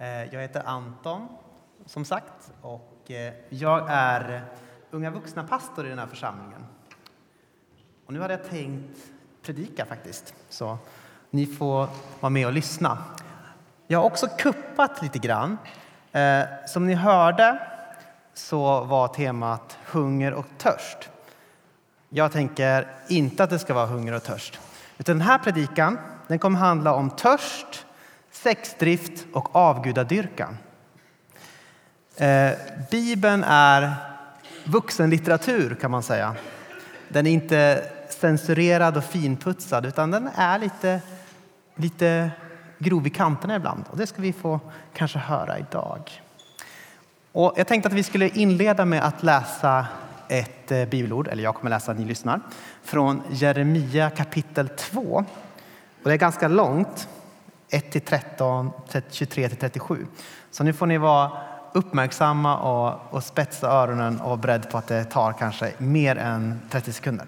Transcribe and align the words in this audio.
Eh, 0.00 0.34
jag 0.34 0.40
heter 0.40 0.62
Anton, 0.66 1.28
som 1.86 2.04
sagt, 2.04 2.52
och 2.62 3.10
eh, 3.10 3.32
jag 3.48 3.86
är 3.90 4.44
unga 4.90 5.10
vuxna-pastor 5.10 5.86
i 5.86 5.88
den 5.88 5.98
här 5.98 6.06
församlingen. 6.06 6.66
Och 8.06 8.12
nu 8.12 8.20
hade 8.20 8.34
jag 8.34 8.50
tänkt 8.50 8.98
predika 9.42 9.84
faktiskt, 9.84 10.34
så 10.48 10.78
ni 11.30 11.46
får 11.46 11.88
vara 12.20 12.30
med 12.30 12.46
och 12.46 12.52
lyssna. 12.52 12.98
Jag 13.86 13.98
har 13.98 14.06
också 14.06 14.26
kuppat 14.38 15.02
lite 15.02 15.18
grann. 15.18 15.58
Eh, 16.12 16.42
som 16.66 16.86
ni 16.86 16.94
hörde 16.94 17.58
så 18.34 18.84
var 18.84 19.08
temat 19.08 19.78
hunger 19.86 20.32
och 20.32 20.46
törst. 20.58 21.08
Jag 22.08 22.32
tänker 22.32 22.88
inte 23.08 23.44
att 23.44 23.50
det 23.50 23.58
ska 23.58 23.74
vara 23.74 23.86
hunger 23.86 24.12
och 24.12 24.22
törst. 24.22 24.60
Utan 24.98 25.18
den 25.18 25.26
här 25.26 25.38
predikan 25.38 25.98
den 26.26 26.38
kommer 26.38 26.58
handla 26.58 26.94
om 26.94 27.10
törst, 27.10 27.86
sexdrift 28.42 29.26
och 29.32 29.56
avgudadyrkan. 29.56 30.58
Eh, 32.16 32.50
Bibeln 32.90 33.44
är 33.46 33.94
vuxenlitteratur 34.64 35.74
kan 35.80 35.90
man 35.90 36.02
säga. 36.02 36.36
Den 37.08 37.26
är 37.26 37.30
inte 37.30 37.90
censurerad 38.08 38.96
och 38.96 39.04
finputsad 39.04 39.86
utan 39.86 40.10
den 40.10 40.28
är 40.34 40.58
lite, 40.58 41.00
lite 41.76 42.30
grov 42.78 43.06
i 43.06 43.10
kanterna 43.10 43.56
ibland. 43.56 43.84
Och 43.90 43.96
det 43.96 44.06
ska 44.06 44.22
vi 44.22 44.32
få 44.32 44.60
kanske 44.94 45.18
höra 45.18 45.58
idag. 45.58 46.22
Och 47.32 47.52
jag 47.56 47.66
tänkte 47.66 47.88
att 47.88 47.94
vi 47.94 48.02
skulle 48.02 48.28
inleda 48.28 48.84
med 48.84 49.04
att 49.04 49.22
läsa 49.22 49.86
ett 50.28 50.72
eh, 50.72 50.84
bibelord, 50.84 51.28
eller 51.28 51.42
jag 51.42 51.54
kommer 51.54 51.70
läsa, 51.70 51.92
ni 51.92 52.04
lyssnar, 52.04 52.40
från 52.82 53.22
Jeremia 53.30 54.10
kapitel 54.10 54.68
2. 54.68 55.24
Och 56.02 56.08
det 56.08 56.12
är 56.12 56.16
ganska 56.16 56.48
långt, 56.48 57.08
1-13, 57.70 58.70
23-37. 58.88 60.06
Så 60.50 60.64
nu 60.64 60.72
får 60.72 60.86
ni 60.86 60.98
vara 60.98 61.30
uppmärksamma 61.72 62.58
och, 62.58 63.14
och 63.14 63.24
spetsa 63.24 63.68
öronen 63.68 64.20
och 64.20 64.28
vara 64.28 64.36
beredd 64.36 64.70
på 64.70 64.78
att 64.78 64.86
det 64.86 65.04
tar 65.04 65.32
kanske 65.32 65.72
mer 65.78 66.16
än 66.16 66.60
30 66.70 66.92
sekunder. 66.92 67.26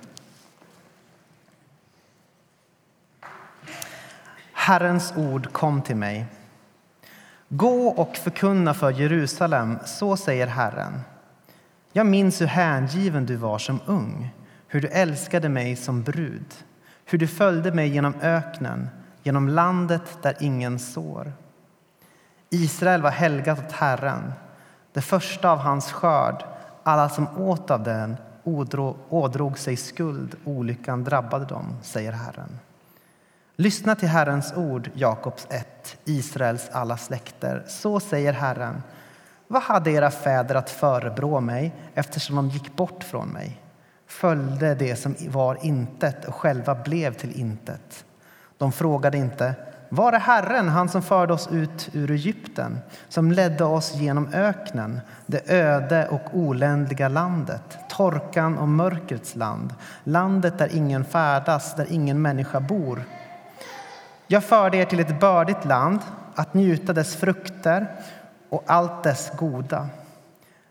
Herrens 4.53 5.13
ord 5.17 5.53
kom 5.53 5.83
till 5.83 5.97
mig. 5.97 6.27
Gå 7.49 7.89
och 7.89 8.17
förkunna 8.17 8.75
för 8.75 8.91
Jerusalem, 8.91 9.79
så 9.85 10.17
säger 10.17 10.47
Herren. 10.47 11.01
Jag 11.93 12.07
minns 12.07 12.41
hur 12.41 12.47
hängiven 12.47 13.27
du 13.27 13.37
var 13.37 13.59
som 13.59 13.81
ung, 13.87 14.31
hur 14.69 14.81
du 14.81 14.89
älskade 14.89 15.49
mig 15.49 15.77
som 15.77 16.03
brud, 16.03 16.55
hur 17.05 17.19
du 17.19 17.27
följde 17.27 17.73
mig 17.73 17.89
genom 17.89 18.15
öknen, 18.21 18.89
genom 19.23 19.49
landet 19.49 20.19
där 20.23 20.37
ingen 20.41 20.79
sår. 20.79 21.33
Israel 22.51 23.03
var 23.03 23.11
helgat 23.11 23.59
åt 23.59 23.73
Herren, 23.73 24.33
det 24.93 25.03
första 25.03 25.51
av 25.51 25.59
hans 25.59 25.93
skörd. 25.93 26.45
Alla 26.83 27.09
som 27.09 27.39
åt 27.39 27.71
av 27.71 27.83
den 27.83 28.17
ådrog 29.09 29.59
sig 29.59 29.77
skuld, 29.77 30.37
olyckan 30.45 31.05
drabbade 31.05 31.45
dem, 31.45 31.77
säger 31.83 32.13
Herren. 32.13 32.59
Lyssna 33.57 33.95
till 33.95 34.09
Herrens 34.09 34.53
ord, 34.57 34.91
Jakobs 34.95 35.47
ett, 35.51 35.97
Israels 36.05 36.69
alla 36.73 36.97
släkter. 36.97 37.65
Så 37.69 38.01
säger 38.01 38.33
Herren. 38.33 38.83
Vad 39.49 39.63
hade 39.63 39.91
era 39.91 40.11
fäder 40.11 40.55
att 40.55 40.71
förebrå 40.71 41.41
mig 41.41 41.75
eftersom 41.95 42.37
de 42.37 42.49
gick 42.49 42.77
bort 42.77 43.05
från 43.05 43.29
mig? 43.29 43.63
Följde 44.07 44.75
det 44.75 44.97
som 44.97 45.15
var 45.29 45.59
intet 45.63 46.25
och 46.25 46.35
själva 46.35 46.75
blev 46.75 47.15
till 47.15 47.41
intet. 47.41 48.05
De 48.63 48.73
frågade 48.73 49.19
inte 49.19 49.55
var 49.89 50.13
är 50.13 50.19
Herren, 50.19 50.69
han 50.69 50.89
som 50.89 51.03
förde 51.03 51.33
oss 51.33 51.49
ut 51.53 51.91
ur 51.93 52.11
Egypten, 52.11 52.79
som 53.09 53.33
ledde 53.33 53.65
oss 53.65 53.95
genom 53.95 54.29
öknen, 54.33 55.01
det 55.27 55.51
öde 55.51 56.09
och 56.09 56.21
oländiga 56.33 57.09
landet, 57.09 57.79
torkan 57.89 58.59
och 58.59 58.69
mörkrets 58.69 59.37
land, 59.37 59.75
landet 60.05 60.59
där 60.59 60.77
ingen 60.77 61.05
färdas, 61.05 61.75
där 61.77 61.87
ingen 61.91 62.23
människa 62.23 62.61
bor? 62.61 63.03
Jag 64.27 64.45
förde 64.45 64.77
er 64.77 64.85
till 64.85 65.01
ett 65.01 65.21
bördigt 65.21 65.65
land, 65.65 66.01
att 66.35 66.55
njuta 66.55 66.93
dess 66.93 67.17
frukter 67.17 67.87
och 68.49 68.65
allt 68.67 69.03
dess 69.03 69.33
goda. 69.39 69.89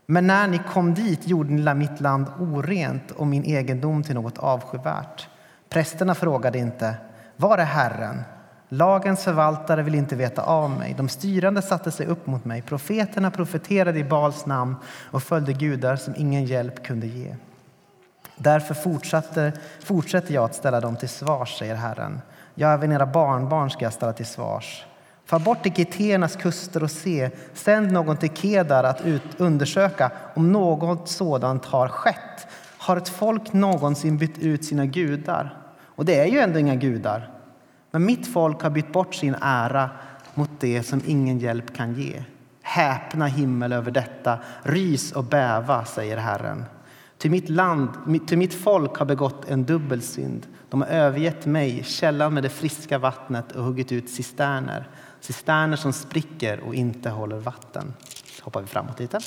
Men 0.05 0.27
när 0.27 0.47
ni 0.47 0.61
kom 0.73 0.93
dit 0.93 1.27
gjorde 1.27 1.53
ni 1.53 1.73
mitt 1.73 2.01
land 2.01 2.25
orent 2.39 3.11
och 3.11 3.27
min 3.27 3.43
egendom 3.43 4.03
till 4.03 4.15
något 4.15 4.37
avskyvärt. 4.37 5.29
Prästerna 5.69 6.15
frågade 6.15 6.57
inte, 6.57 6.95
var 7.41 7.57
är 7.57 7.65
Herren? 7.65 8.21
Lagens 8.69 9.23
förvaltare 9.23 9.83
vill 9.83 9.95
inte 9.95 10.15
veta 10.15 10.41
av 10.41 10.69
mig. 10.69 10.93
De 10.97 11.09
styrande 11.09 11.61
satte 11.61 11.91
sig 11.91 12.05
upp 12.05 12.27
mot 12.27 12.45
mig. 12.45 12.61
Profeterna 12.61 13.31
profeterade 13.31 13.99
i 13.99 14.03
Bals 14.03 14.45
namn 14.45 14.75
och 15.11 15.23
följde 15.23 15.53
gudar 15.53 15.95
som 15.95 16.13
ingen 16.17 16.45
hjälp 16.45 16.83
kunde 16.83 17.07
ge. 17.07 17.35
Därför 18.35 18.73
fortsatte, 18.73 19.53
fortsätter 19.83 20.33
jag 20.33 20.43
att 20.43 20.55
ställa 20.55 20.79
dem 20.81 20.95
till 20.95 21.09
svars, 21.09 21.57
säger 21.59 21.75
Herren. 21.75 22.21
Ja, 22.55 22.73
även 22.73 22.91
era 22.91 23.05
barnbarn 23.05 23.69
ska 23.69 23.85
jag 23.85 23.93
ställa 23.93 24.13
till 24.13 24.25
svars. 24.25 24.85
Far 25.25 25.39
bort 25.39 25.63
till 25.63 25.73
Kiternas 25.73 26.35
kuster 26.35 26.83
och 26.83 26.91
se. 26.91 27.29
Sänd 27.53 27.91
någon 27.91 28.17
till 28.17 28.35
Kedar 28.35 28.83
att 28.83 29.01
ut, 29.01 29.21
undersöka 29.37 30.11
om 30.33 30.51
något 30.51 31.09
sådant 31.09 31.65
har 31.65 31.87
skett. 31.87 32.47
Har 32.77 32.97
ett 32.97 33.09
folk 33.09 33.53
någonsin 33.53 34.17
bytt 34.17 34.37
ut 34.37 34.65
sina 34.65 34.85
gudar? 34.85 35.60
Och 36.01 36.05
det 36.05 36.19
är 36.19 36.25
ju 36.25 36.39
ändå 36.39 36.59
inga 36.59 36.75
gudar. 36.75 37.29
Men 37.91 38.05
mitt 38.05 38.27
folk 38.27 38.61
har 38.61 38.69
bytt 38.69 38.91
bort 38.91 39.15
sin 39.15 39.35
ära 39.41 39.89
mot 40.33 40.49
det 40.59 40.83
som 40.83 41.01
ingen 41.05 41.39
hjälp 41.39 41.75
kan 41.75 41.93
ge. 41.93 42.23
Häpna 42.61 43.25
himmel 43.25 43.73
över 43.73 43.91
detta, 43.91 44.39
rys 44.63 45.11
och 45.11 45.23
bäva, 45.23 45.85
säger 45.85 46.17
Herren. 46.17 46.65
Till 47.17 47.31
mitt 47.31 47.49
land, 47.49 47.89
till 48.27 48.37
mitt 48.37 48.53
folk 48.53 48.97
har 48.97 49.05
begått 49.05 49.49
en 49.49 49.63
dubbel 49.63 50.01
synd. 50.01 50.47
De 50.69 50.81
har 50.81 50.87
övergett 50.87 51.45
mig, 51.45 51.83
källan 51.83 52.33
med 52.33 52.43
det 52.43 52.49
friska 52.49 52.97
vattnet 52.97 53.51
och 53.51 53.63
huggit 53.63 53.91
ut 53.91 54.09
cisterner. 54.09 54.89
Cisterner 55.19 55.77
som 55.77 55.93
spricker 55.93 56.59
och 56.59 56.75
inte 56.75 57.09
håller 57.09 57.37
vatten. 57.37 57.93
Så 58.37 58.43
hoppar 58.43 58.61
vi 58.61 58.67
framåt 58.67 58.99
lite. 58.99 59.19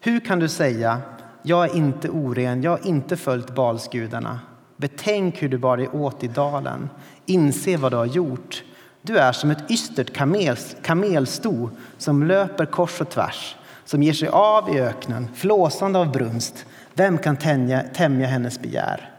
Hur 0.00 0.20
kan 0.20 0.38
du 0.38 0.48
säga, 0.48 1.00
jag 1.42 1.70
är 1.70 1.76
inte 1.76 2.08
oren, 2.08 2.62
jag 2.62 2.70
har 2.70 2.86
inte 2.86 3.16
följt 3.16 3.54
balsgudarna. 3.54 4.40
Betänk 4.80 5.42
hur 5.42 5.48
du 5.48 5.58
bar 5.58 5.76
dig 5.76 5.88
åt 5.88 6.24
i 6.24 6.28
dalen. 6.28 6.90
Inse 7.26 7.76
vad 7.76 7.92
du 7.92 7.96
har 7.96 8.06
gjort. 8.06 8.64
Du 9.02 9.18
är 9.18 9.32
som 9.32 9.50
ett 9.50 9.70
ystert 9.70 10.14
kamels, 10.14 10.76
kamelsto 10.82 11.70
som 11.98 12.22
löper 12.22 12.66
kors 12.66 13.00
och 13.00 13.10
tvärs, 13.10 13.56
som 13.84 14.02
ger 14.02 14.12
sig 14.12 14.28
av 14.28 14.76
i 14.76 14.80
öknen, 14.80 15.28
flåsande 15.34 15.98
av 15.98 16.12
brunst. 16.12 16.66
Vem 16.94 17.18
kan 17.18 17.36
tänja, 17.36 17.82
tämja 17.94 18.26
hennes 18.26 18.60
begär? 18.60 19.10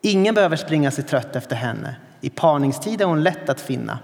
Ingen 0.00 0.34
behöver 0.34 0.56
springa 0.56 0.90
sig 0.90 1.04
trött 1.04 1.36
efter 1.36 1.56
henne. 1.56 1.96
I 2.20 2.30
parningstid 2.30 3.00
är 3.00 3.04
hon 3.04 3.22
lätt 3.22 3.48
att 3.48 3.60
finna. 3.60 3.98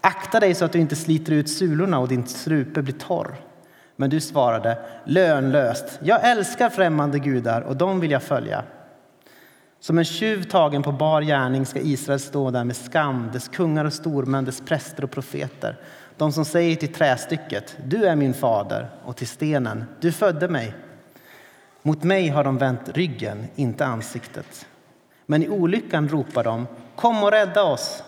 Akta 0.00 0.40
dig 0.40 0.54
så 0.54 0.64
att 0.64 0.72
du 0.72 0.78
inte 0.78 0.96
sliter 0.96 1.32
ut 1.32 1.50
sulorna 1.50 1.98
och 1.98 2.08
din 2.08 2.26
strupe 2.26 2.82
blir 2.82 2.94
torr. 2.94 3.34
Men 3.96 4.10
du 4.10 4.20
svarade 4.20 4.78
lönlöst. 5.04 5.98
Jag 6.02 6.30
älskar 6.30 6.70
främmande 6.70 7.18
gudar 7.18 7.60
och 7.60 7.76
dem 7.76 8.00
vill 8.00 8.10
jag 8.10 8.22
följa. 8.22 8.64
Som 9.82 9.98
en 9.98 10.04
tjuv 10.04 10.42
tagen 10.42 10.82
på 10.82 10.92
bar 10.92 11.22
gärning 11.22 11.66
ska 11.66 11.80
Israel 11.80 12.20
stå 12.20 12.50
där 12.50 12.64
med 12.64 12.76
skam, 12.76 13.30
dess 13.32 13.48
kungar 13.48 13.84
och 13.84 13.92
stormän, 13.92 14.44
dess 14.44 14.60
präster 14.60 15.04
och 15.04 15.10
profeter. 15.10 15.76
De 16.16 16.32
som 16.32 16.44
säger 16.44 16.76
till 16.76 16.92
trästycket, 16.92 17.76
du 17.84 18.04
är 18.06 18.16
min 18.16 18.34
fader, 18.34 18.90
och 19.04 19.16
till 19.16 19.28
stenen, 19.28 19.84
du 20.00 20.12
födde 20.12 20.48
mig. 20.48 20.74
Mot 21.82 22.02
mig 22.02 22.28
har 22.28 22.44
de 22.44 22.58
vänt 22.58 22.88
ryggen, 22.88 23.46
inte 23.54 23.86
ansiktet. 23.86 24.66
Men 25.26 25.42
i 25.42 25.48
olyckan 25.48 26.08
ropar 26.08 26.44
de, 26.44 26.66
kom 26.96 27.24
och 27.24 27.30
rädda 27.30 27.62
oss. 27.62 28.02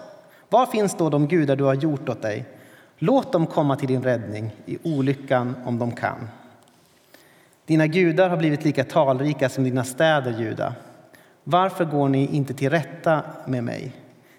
Var 0.49 0.67
finns 0.67 0.97
då 0.97 1.11
de 1.11 1.29
gudar 1.29 1.57
du 1.57 1.65
har 1.65 1.75
gjort 1.75 2.09
åt 2.09 2.23
dig? 2.23 2.45
Låt 2.99 3.33
dem 3.33 3.47
komma 3.47 3.77
till 3.77 3.89
din 3.89 4.03
räddning 4.03 4.57
i 4.67 4.79
olyckan 4.83 5.57
om 5.65 5.79
de 5.79 5.93
kan. 5.93 6.29
Dina 7.67 7.87
gudar 7.87 8.29
har 8.29 8.37
blivit 8.37 8.65
lika 8.65 8.85
talrika 8.85 9.49
som 9.49 9.65
dina 9.65 9.85
städer, 9.85 10.39
Juda. 10.39 10.75
Varför 11.45 11.85
går 11.85 12.09
ni 12.09 12.27
inte 12.27 12.55
till 12.55 12.71
rätta 12.71 13.23
med 13.47 13.65
mig? 13.65 13.93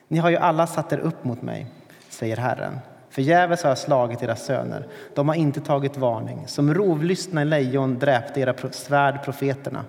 Ni 0.08 0.18
har 0.18 0.30
ju 0.30 0.38
alla 0.38 0.68
satt 0.68 0.94
er 0.94 0.98
upp 0.98 1.24
mot 1.24 1.42
mig, 1.42 1.68
säger 2.10 2.38
Herren. 2.38 2.80
Förgäves 3.10 3.64
har 3.64 3.70
jag 3.70 3.78
slagit 3.78 4.24
era 4.24 4.36
söner. 4.36 4.88
De 5.14 5.28
har 5.28 5.36
inte 5.36 5.62
tagit 5.62 5.98
varning. 5.98 6.48
Som 6.48 6.74
rovlystna 6.74 7.44
lejon 7.44 8.00
dräpte 8.00 8.40
era 8.42 8.72
svärd 8.72 9.24
profeterna. 9.24 9.86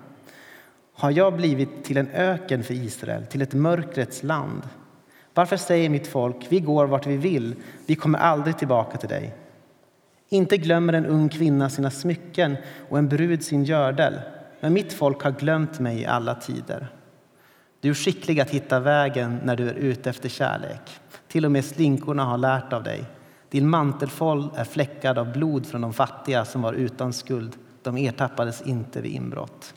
Har 0.95 1.11
jag 1.11 1.37
blivit 1.37 1.85
till 1.85 1.97
en 1.97 2.09
öken 2.09 2.63
för 2.63 2.75
Israel, 2.75 3.27
till 3.27 3.43
ett 3.43 3.55
mörkrets 3.55 4.23
land? 4.23 4.63
Varför 5.35 5.57
säger 5.57 5.89
mitt 5.89 6.07
folk, 6.07 6.47
vi 6.49 6.61
går 6.61 6.87
vart 6.87 7.07
vi 7.07 7.17
vill, 7.17 7.55
vi 7.87 7.95
kommer 7.95 8.19
aldrig 8.19 8.59
tillbaka 8.59 8.99
till 8.99 9.09
dig? 9.09 9.35
Inte 10.29 10.57
glömmer 10.57 10.93
en 10.93 11.07
ung 11.07 11.29
kvinna 11.29 11.71
sina 11.71 11.91
smycken 11.91 12.57
och 12.89 12.99
en 12.99 13.09
brud 13.09 13.45
sin 13.45 13.65
gördel, 13.65 14.21
men 14.61 14.73
mitt 14.73 14.93
folk 14.93 15.23
har 15.23 15.31
glömt 15.31 15.81
mig 15.81 16.01
i 16.01 16.07
alla 16.07 16.35
tider. 16.35 16.89
Du 17.87 17.91
är 17.91 17.95
skicklig 17.95 18.41
att 18.41 18.51
hitta 18.51 18.81
vägen 18.81 19.41
när 19.45 19.57
du 19.57 19.69
är 19.69 19.75
ute 19.75 20.11
efter 20.11 20.29
kärlek. 20.29 20.81
Till 21.29 21.45
och 21.45 21.53
med 21.53 21.65
slinkorna 21.65 22.25
har 22.25 22.39
lärt 22.39 22.73
av 22.73 22.83
dig. 22.83 23.05
Din 23.51 23.69
mantelfåll 23.69 24.51
är 24.57 24.65
fläckad 24.65 25.19
av 25.19 25.33
blod 25.33 25.67
från 25.67 25.81
de 25.81 25.93
fattiga 25.93 26.45
som 26.45 26.63
var 26.63 26.73
utan 26.73 27.13
skuld. 27.13 27.57
De 27.83 27.97
ertappades 27.97 28.63
inte 28.63 29.01
vid 29.01 29.13
inbrott. 29.13 29.75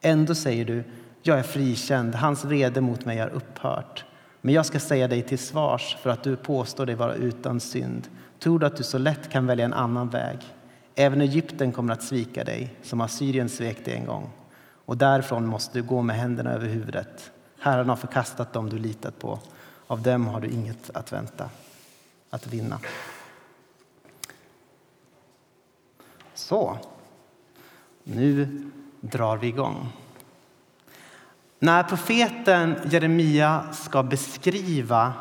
Ändå 0.00 0.34
säger 0.34 0.64
du, 0.64 0.84
jag 1.22 1.38
är 1.38 1.42
frikänd, 1.42 2.14
hans 2.14 2.44
vrede 2.44 2.80
mot 2.80 3.04
mig 3.04 3.18
har 3.18 3.28
upphört. 3.28 4.04
Men 4.40 4.54
jag 4.54 4.66
ska 4.66 4.80
säga 4.80 5.08
dig 5.08 5.22
till 5.22 5.38
svars 5.38 5.96
för 6.02 6.10
att 6.10 6.22
du 6.22 6.36
påstår 6.36 6.86
dig 6.86 6.94
vara 6.94 7.14
utan 7.14 7.60
synd. 7.60 8.08
Tror 8.38 8.58
du 8.58 8.66
att 8.66 8.76
du 8.76 8.82
så 8.82 8.98
lätt 8.98 9.30
kan 9.30 9.46
välja 9.46 9.64
en 9.64 9.74
annan 9.74 10.08
väg? 10.08 10.38
Även 10.94 11.20
Egypten 11.20 11.72
kommer 11.72 11.92
att 11.92 12.02
svika 12.02 12.44
dig, 12.44 12.74
som 12.82 13.00
Assyrien 13.00 13.48
svek 13.48 13.84
dig 13.84 13.94
en 13.94 14.06
gång. 14.06 14.30
Och 14.84 14.96
därifrån 14.96 15.46
måste 15.46 15.78
du 15.78 15.82
gå 15.82 16.02
med 16.02 16.16
händerna 16.16 16.50
över 16.52 16.66
huvudet. 16.66 17.32
Herren 17.58 17.88
har 17.88 17.96
förkastat 17.96 18.52
dem 18.52 18.70
du 18.70 18.78
litat 18.78 19.18
på. 19.18 19.38
Av 19.86 20.02
dem 20.02 20.26
har 20.26 20.40
du 20.40 20.48
inget 20.48 20.90
att 20.94 21.12
vänta, 21.12 21.50
att 22.30 22.46
vinna. 22.46 22.78
Så, 26.34 26.78
nu 28.04 28.62
drar 29.00 29.36
vi 29.36 29.46
igång. 29.46 29.92
När 31.58 31.82
profeten 31.82 32.74
Jeremia 32.90 33.72
ska 33.72 34.02
beskriva 34.02 35.12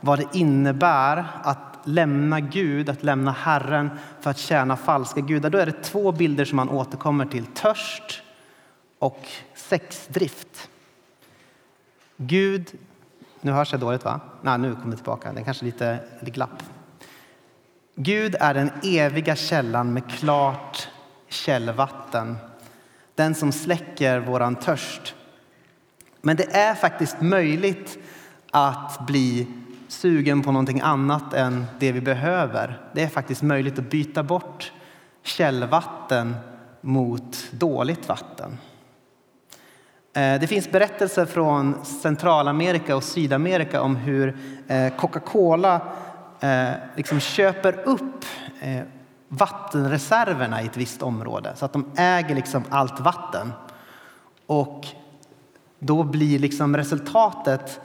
vad 0.00 0.18
det 0.18 0.38
innebär 0.38 1.26
att 1.42 1.78
lämna 1.84 2.40
Gud, 2.40 2.88
att 2.88 3.02
lämna 3.02 3.32
Herren 3.32 3.90
för 4.20 4.30
att 4.30 4.38
tjäna 4.38 4.76
falska 4.76 5.20
gudar, 5.20 5.50
då 5.50 5.58
är 5.58 5.66
det 5.66 5.82
två 5.82 6.12
bilder 6.12 6.44
som 6.44 6.58
han 6.58 6.68
återkommer 6.68 7.26
till. 7.26 7.46
Törst 7.46 8.22
och 8.98 9.26
sexdrift. 9.54 10.68
Gud, 12.22 12.70
nu 13.40 13.52
hörs 13.52 13.72
jag 13.72 13.80
dåligt 13.80 14.04
va? 14.04 14.20
Nej, 14.42 14.58
nu 14.58 14.74
kommer 14.74 14.90
det 14.90 14.96
tillbaka, 14.96 15.32
den 15.32 15.44
kanske 15.44 15.64
lite, 15.64 15.98
lite 16.18 16.30
glapp. 16.30 16.62
Gud 17.94 18.36
är 18.40 18.54
den 18.54 18.70
eviga 18.82 19.36
källan 19.36 19.92
med 19.92 20.10
klart 20.10 20.88
källvatten. 21.28 22.36
Den 23.14 23.34
som 23.34 23.52
släcker 23.52 24.18
våran 24.18 24.56
törst. 24.56 25.14
Men 26.20 26.36
det 26.36 26.56
är 26.56 26.74
faktiskt 26.74 27.20
möjligt 27.20 27.98
att 28.50 29.06
bli 29.06 29.46
sugen 29.88 30.42
på 30.42 30.52
någonting 30.52 30.80
annat 30.80 31.34
än 31.34 31.66
det 31.78 31.92
vi 31.92 32.00
behöver. 32.00 32.80
Det 32.94 33.02
är 33.02 33.08
faktiskt 33.08 33.42
möjligt 33.42 33.78
att 33.78 33.90
byta 33.90 34.22
bort 34.22 34.72
källvatten 35.22 36.36
mot 36.80 37.48
dåligt 37.50 38.08
vatten. 38.08 38.58
Eh, 40.12 40.40
det 40.40 40.46
finns 40.46 40.70
berättelser 40.70 41.26
från 41.26 41.84
Centralamerika 41.84 42.96
och 42.96 43.04
Sydamerika 43.04 43.82
om 43.82 43.96
hur 43.96 44.36
eh, 44.68 44.92
Coca-Cola 44.96 45.80
eh, 46.40 46.70
liksom 46.96 47.20
köper 47.20 47.88
upp 47.88 48.24
vattenreserverna 49.28 50.62
i 50.62 50.66
ett 50.66 50.76
visst 50.76 51.02
område 51.02 51.52
så 51.56 51.64
att 51.64 51.72
de 51.72 51.90
äger 51.96 52.34
liksom 52.34 52.64
allt 52.68 53.00
vatten. 53.00 53.52
Och 54.46 54.86
då 55.78 56.02
blir 56.02 56.38
liksom 56.38 56.76
resultatet 56.76 57.80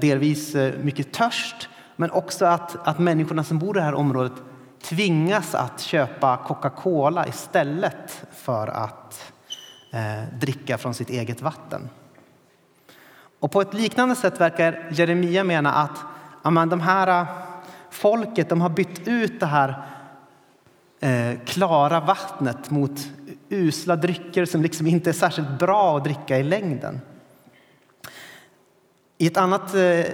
delvis 0.00 0.54
mycket 0.82 1.12
törst 1.12 1.68
men 1.96 2.10
också 2.10 2.46
att, 2.46 2.88
att 2.88 2.98
människorna 2.98 3.44
som 3.44 3.58
bor 3.58 3.76
i 3.76 3.80
det 3.80 3.84
här 3.84 3.94
området 3.94 4.32
tvingas 4.82 5.54
att 5.54 5.80
köpa 5.80 6.36
Coca-Cola 6.36 7.26
istället 7.26 8.24
för 8.32 8.66
att 8.66 9.32
eh, 9.32 9.37
Eh, 9.90 10.22
dricka 10.40 10.78
från 10.78 10.94
sitt 10.94 11.10
eget 11.10 11.42
vatten. 11.42 11.88
Och 13.40 13.52
på 13.52 13.60
ett 13.60 13.74
liknande 13.74 14.14
sätt 14.16 14.40
verkar 14.40 14.88
Jeremia 14.92 15.44
mena 15.44 15.72
att 15.72 15.98
amen, 16.42 16.68
de 16.68 16.80
här 16.80 17.20
eh, 17.20 17.28
folket 17.90 18.48
de 18.48 18.60
har 18.60 18.68
bytt 18.68 19.08
ut 19.08 19.40
det 19.40 19.46
här 19.46 19.82
eh, 21.00 21.38
klara 21.44 22.00
vattnet 22.00 22.70
mot 22.70 23.08
usla 23.48 23.96
drycker 23.96 24.44
som 24.44 24.62
liksom 24.62 24.86
inte 24.86 25.10
är 25.10 25.14
särskilt 25.14 25.58
bra 25.58 25.96
att 25.96 26.04
dricka 26.04 26.38
i 26.38 26.42
längden. 26.42 27.00
I 29.18 29.26
ett 29.26 29.36
annat 29.36 29.74
eh, 29.74 30.04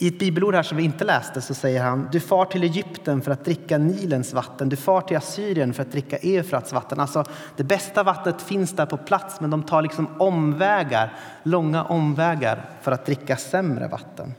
i 0.00 0.08
ett 0.08 0.18
bibelord 0.18 0.54
här 0.54 0.62
som 0.62 0.76
vi 0.76 0.84
inte 0.84 1.04
läste 1.04 1.40
så 1.40 1.54
säger 1.54 1.82
han 1.82 2.08
du 2.12 2.20
far 2.20 2.44
till 2.44 2.62
Egypten 2.62 3.22
för 3.22 3.30
att 3.30 3.44
dricka 3.44 3.78
Nilens 3.78 4.32
vatten, 4.32 4.68
du 4.68 4.76
far 4.76 5.00
till 5.00 5.16
Assyrien 5.16 5.74
för 5.74 5.82
att 5.82 5.92
dricka 5.92 6.16
Eufrats 6.16 6.72
vatten. 6.72 7.00
Alltså, 7.00 7.24
det 7.56 7.64
bästa 7.64 8.02
vattnet 8.02 8.42
finns 8.42 8.72
där 8.72 8.86
på 8.86 8.96
plats 8.96 9.40
men 9.40 9.50
de 9.50 9.62
tar 9.62 9.82
liksom 9.82 10.08
omvägar, 10.18 11.12
långa 11.42 11.84
omvägar 11.84 12.64
för 12.82 12.92
att 12.92 13.06
dricka 13.06 13.36
sämre 13.36 13.88
vatten. 13.88 14.34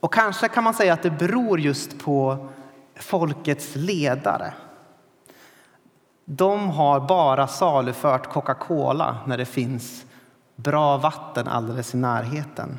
Och 0.00 0.12
kanske 0.12 0.48
kan 0.48 0.64
man 0.64 0.74
säga 0.74 0.92
att 0.92 1.02
det 1.02 1.10
beror 1.10 1.60
just 1.60 2.04
på 2.04 2.48
folkets 2.96 3.76
ledare. 3.76 4.52
De 6.24 6.70
har 6.70 7.00
bara 7.00 7.46
salufört 7.46 8.32
Coca-Cola 8.32 9.16
när 9.26 9.38
det 9.38 9.44
finns 9.44 10.04
bra 10.56 10.96
vatten 10.96 11.48
alldeles 11.48 11.94
i 11.94 11.96
närheten. 11.96 12.78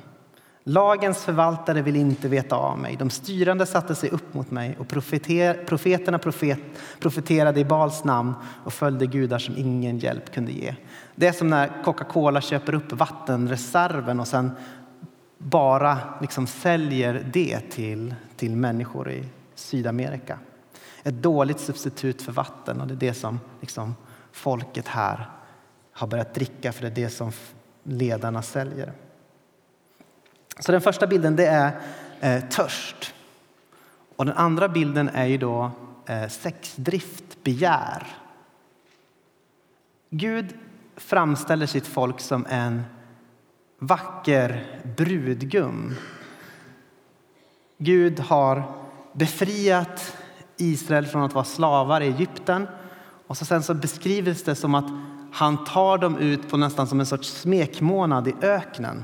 Lagens 0.64 1.24
förvaltare 1.24 1.82
vill 1.82 1.96
inte 1.96 2.28
veta 2.28 2.56
av 2.56 2.80
mig. 2.80 2.96
De 2.96 3.10
styrande 3.10 3.66
satte 3.66 3.96
sig 3.96 4.10
upp 4.10 4.34
mot 4.34 4.52
mig 4.52 4.76
och 4.80 4.88
profeter, 4.88 5.64
profeterna 5.66 6.20
profet, 6.20 6.60
profeterade 7.00 7.60
i 7.60 7.66
Bals 7.66 8.04
namn 8.04 8.34
och 8.64 8.74
följde 8.74 9.06
gudar 9.06 9.40
som 9.40 9.58
ingen 9.58 10.00
hjälp 10.00 10.34
kunde 10.34 10.52
ge. 10.52 10.76
Det 11.16 11.28
är 11.28 11.32
som 11.32 11.50
när 11.50 11.84
Coca-Cola 11.84 12.42
köper 12.42 12.74
upp 12.74 12.94
vattenreserven 12.94 14.20
och 14.20 14.28
sen 14.28 14.52
bara 15.38 15.98
liksom 16.22 16.48
säljer 16.48 17.30
det 17.34 17.60
till, 17.60 18.16
till 18.36 18.56
människor 18.56 19.12
i 19.12 19.24
Sydamerika. 19.56 20.40
Ett 21.04 21.24
dåligt 21.24 21.60
substitut 21.60 22.22
för 22.22 22.32
vatten 22.32 22.82
och 22.82 22.88
det 22.88 22.94
är 22.94 23.10
det 23.10 23.14
som 23.14 23.40
liksom 23.62 23.96
folket 24.32 24.88
här 24.88 25.30
har 25.94 26.08
börjat 26.08 26.34
dricka 26.34 26.72
för 26.72 26.82
det 26.82 26.88
är 26.88 27.04
det 27.04 27.10
som 27.10 27.32
ledarna 27.84 28.42
säljer. 28.42 28.94
Så 30.60 30.72
den 30.72 30.82
första 30.82 31.08
bilden 31.08 31.36
det 31.36 31.46
är 31.46 31.72
eh, 32.20 32.44
törst. 32.50 33.14
Och 34.16 34.26
den 34.26 34.38
andra 34.38 34.70
bilden 34.70 35.10
är 35.10 35.26
ju 35.26 35.38
då 35.38 35.72
eh, 36.06 36.28
sexdrift, 36.28 37.44
begär. 37.44 38.08
Gud 40.10 40.54
framställer 40.96 41.66
sitt 41.66 41.88
folk 41.88 42.20
som 42.20 42.46
en 42.50 42.84
vacker 43.80 44.66
brudgum. 44.98 45.96
Gud 47.78 48.20
har 48.20 48.64
befriat 49.14 50.18
Israel 50.58 51.08
från 51.08 51.24
att 51.24 51.34
vara 51.34 51.46
slavar 51.46 52.02
i 52.02 52.08
Egypten. 52.08 52.68
Och 53.28 53.38
så 53.38 53.46
sen 53.46 53.64
så 53.64 53.74
beskrivs 53.74 54.44
det 54.44 54.56
som 54.56 54.76
att 54.76 54.86
han 55.32 55.66
tar 55.66 55.98
dem 55.98 56.18
ut 56.18 56.50
på 56.50 56.58
nästan 56.58 56.88
som 56.88 57.00
en 57.00 57.06
sorts 57.06 57.28
smekmånad 57.42 58.28
i 58.28 58.34
öknen. 58.42 59.04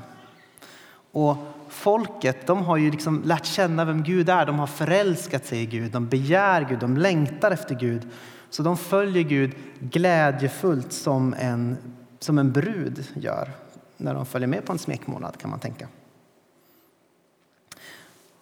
Och 1.18 1.38
folket 1.70 2.48
de 2.48 2.64
har 2.64 2.78
ju 2.78 2.92
liksom 2.92 3.22
lärt 3.24 3.46
känna 3.46 3.86
vem 3.86 4.04
Gud 4.04 4.30
är. 4.30 4.46
De 4.46 4.60
har 4.60 4.68
förälskat 4.68 5.46
sig 5.46 5.62
i 5.62 5.66
Gud, 5.66 5.92
de 5.92 6.08
begär 6.08 6.66
Gud, 6.70 6.80
de 6.80 6.98
längtar 6.98 7.52
efter 7.52 7.76
Gud. 7.76 8.08
Så 8.50 8.64
de 8.64 8.78
följer 8.78 9.24
Gud 9.24 9.56
glädjefullt 9.80 10.94
som 10.94 11.36
en, 11.40 11.78
som 12.20 12.38
en 12.38 12.52
brud 12.52 13.08
gör 13.14 13.52
när 13.98 14.14
de 14.14 14.26
följer 14.26 14.48
med 14.48 14.66
på 14.66 14.72
en 14.72 14.80
smekmånad 14.80 15.38
kan 15.38 15.50
man 15.50 15.60
tänka. 15.60 15.88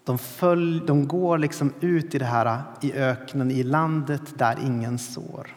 De, 0.04 0.18
följ, 0.18 0.82
de 0.88 1.08
går 1.08 1.38
liksom 1.38 1.74
ut 1.80 2.16
i 2.16 2.20
det 2.20 2.26
här 2.26 2.62
i 2.82 2.94
öknen, 2.94 3.52
i 3.52 3.64
landet 3.64 4.22
där 4.38 4.58
ingen 4.66 5.00
sår. 5.00 5.56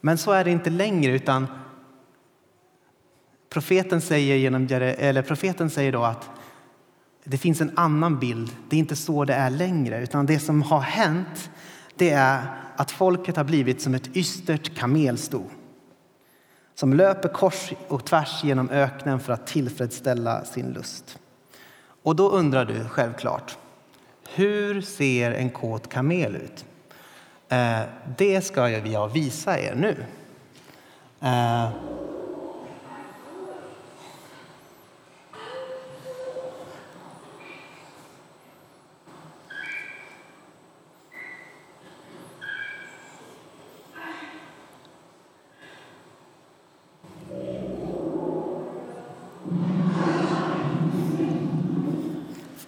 Men 0.00 0.18
så 0.18 0.32
är 0.32 0.44
det 0.44 0.50
inte 0.50 0.70
längre, 0.70 1.12
utan 1.12 1.46
Profeten 3.54 4.00
säger, 4.00 4.36
genom, 4.36 4.68
eller 4.70 5.22
profeten 5.22 5.70
säger 5.70 5.92
då 5.92 6.02
att 6.02 6.30
det 7.24 7.38
finns 7.38 7.60
en 7.60 7.72
annan 7.78 8.18
bild. 8.18 8.50
Det 8.68 8.76
är 8.76 8.80
inte 8.80 8.96
så 8.96 9.24
det 9.24 9.34
är 9.34 9.50
längre, 9.50 10.02
utan 10.02 10.26
det 10.26 10.38
som 10.38 10.62
har 10.62 10.80
hänt 10.80 11.50
det 11.96 12.10
är 12.10 12.42
att 12.76 12.90
folket 12.90 13.36
har 13.36 13.44
blivit 13.44 13.82
som 13.82 13.94
ett 13.94 14.16
ystert 14.16 14.76
kamelsto 14.76 15.44
som 16.74 16.94
löper 16.94 17.28
kors 17.28 17.72
och 17.88 18.04
tvärs 18.04 18.44
genom 18.44 18.70
öknen 18.70 19.20
för 19.20 19.32
att 19.32 19.46
tillfredsställa 19.46 20.44
sin 20.44 20.72
lust. 20.72 21.18
Och 22.02 22.16
då 22.16 22.30
undrar 22.30 22.64
du 22.64 22.88
självklart, 22.88 23.58
hur 24.34 24.80
ser 24.80 25.30
en 25.30 25.50
kåt 25.50 25.88
kamel 25.88 26.36
ut? 26.36 26.64
Eh, 27.48 27.80
det 28.16 28.40
ska 28.40 28.70
jag 28.70 29.08
visa 29.08 29.58
er 29.58 29.74
nu. 29.74 30.04
Eh, 31.20 31.68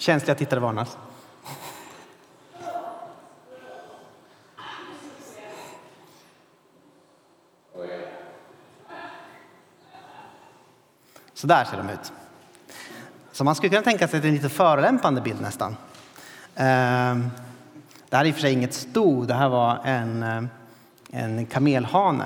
Känsliga 0.06 0.34
tittare 0.34 0.60
varnas. 0.60 0.96
Så 11.34 11.46
där 11.46 11.64
ser 11.64 11.76
de 11.76 11.90
ut. 11.90 12.12
Så 13.32 13.44
man 13.44 13.54
skulle 13.54 13.70
kunna 13.70 13.82
tänka 13.82 14.08
sig 14.08 14.16
att 14.16 14.22
det 14.22 14.26
är 14.26 14.30
en 14.30 14.34
lite 14.34 14.48
förolämpande 14.48 15.20
bild 15.20 15.40
nästan. 15.40 15.76
Ehm, 16.54 17.30
det 18.08 18.16
här 18.16 18.24
är 18.24 18.28
i 18.28 18.30
och 18.30 18.34
för 18.34 18.40
sig 18.40 18.52
inget 18.52 18.74
sto, 18.74 19.24
det 19.24 19.34
här 19.34 19.48
var 19.48 19.78
en, 19.84 20.22
eh, 20.22 20.42
en 21.10 21.46
kamelhane. 21.46 22.24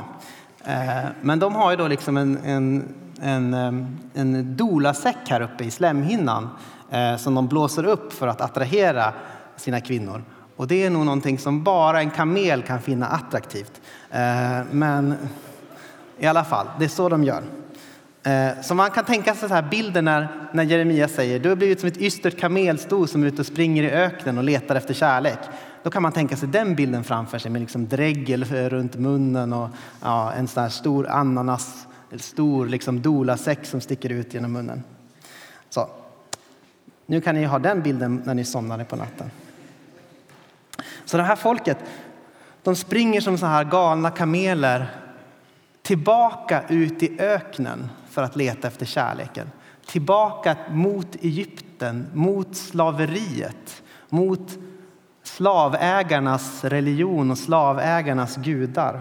Ehm, 0.65 1.07
men 1.21 1.39
de 1.39 1.55
har 1.55 1.71
ju 1.71 1.77
då 1.77 1.89
liksom 1.89 2.17
en, 2.17 2.37
en, 2.45 2.95
en, 3.21 3.55
ehm, 3.55 3.99
en 4.15 4.57
dolasäck 4.57 5.29
här 5.29 5.41
uppe 5.41 5.65
i 5.65 5.71
slemhinnan 5.71 6.49
Eh, 6.91 7.17
som 7.17 7.35
de 7.35 7.49
blåser 7.49 7.85
upp 7.85 8.13
för 8.13 8.29
att 8.29 8.41
attrahera 8.41 9.13
sina 9.57 9.81
kvinnor. 9.81 10.23
Och 10.57 10.67
det 10.67 10.85
är 10.87 10.91
nog 10.91 11.05
någonting 11.05 11.39
som 11.39 11.65
bara 11.65 12.01
en 12.01 12.11
kamel 12.11 12.63
kan 12.63 12.81
finna 12.83 13.07
attraktivt. 13.07 13.81
Eh, 14.11 14.61
men 14.71 15.15
i 16.19 16.27
alla 16.27 16.45
fall, 16.45 16.67
det 16.79 16.85
är 16.85 16.89
så 16.89 17.09
de 17.09 17.25
gör. 17.25 17.43
Eh, 18.23 18.63
så 18.63 18.75
man 18.75 18.91
kan 18.91 19.05
tänka 19.05 19.35
sig 19.35 19.49
så 19.49 19.55
här 19.55 19.69
bilden 19.71 20.05
när, 20.05 20.29
när 20.53 20.65
Jeremia 20.65 21.09
säger 21.09 21.39
du 21.39 21.49
har 21.49 21.57
blivit 21.57 21.81
som 21.81 21.89
ett 21.89 22.01
ystert 22.01 22.39
kamelsto 22.39 23.07
som 23.07 23.23
är 23.23 23.27
ute 23.27 23.41
och 23.41 23.47
springer 23.47 23.83
i 23.83 23.91
öknen 23.91 24.39
och 24.39 24.45
letar 24.45 24.75
efter 24.77 24.95
kärlek. 24.95 25.39
Då 25.83 25.91
kan 25.91 26.03
man 26.03 26.13
tänka 26.13 26.37
sig 26.37 26.49
den 26.49 26.75
bilden 26.75 27.05
framför 27.05 27.39
sig 27.39 27.51
med 27.51 27.61
liksom 27.61 27.89
dregel 27.89 28.45
runt 28.45 28.97
munnen 28.97 29.53
och 29.53 29.69
ja, 30.03 30.33
en 30.33 30.49
sån 30.49 30.63
här 30.63 30.71
stor 30.71 31.09
ananas, 31.09 31.87
en 32.11 32.19
stor 32.19 32.67
liksom 32.67 33.03
dolasäck 33.03 33.67
som 33.67 33.81
sticker 33.81 34.11
ut 34.11 34.35
genom 34.35 34.53
munnen. 34.53 34.83
Så. 35.71 35.89
Nu 37.11 37.21
kan 37.21 37.35
ni 37.35 37.45
ha 37.45 37.59
den 37.59 37.83
bilden 37.83 38.23
när 38.25 38.35
ni 38.35 38.45
somnade 38.45 38.85
på 38.85 38.97
natten. 38.97 39.31
Så 41.05 41.17
det 41.17 41.23
här 41.23 41.37
folket, 41.37 41.79
de 42.63 42.77
springer 42.77 43.21
som 43.21 43.39
så 43.39 43.47
här 43.47 43.65
galna 43.65 44.11
kameler 44.11 44.91
tillbaka 45.83 46.63
ut 46.69 47.03
i 47.03 47.21
öknen 47.21 47.89
för 48.11 48.23
att 48.23 48.37
leta 48.37 48.69
efter 48.69 48.87
kärleken. 48.87 49.51
Tillbaka 49.87 50.57
mot 50.71 51.15
Egypten, 51.15 52.07
mot 52.15 52.57
slaveriet, 52.57 53.83
mot 54.09 54.59
slavägarnas 55.23 56.65
religion 56.65 57.31
och 57.31 57.39
slavägarnas 57.39 58.37
gudar. 58.37 59.01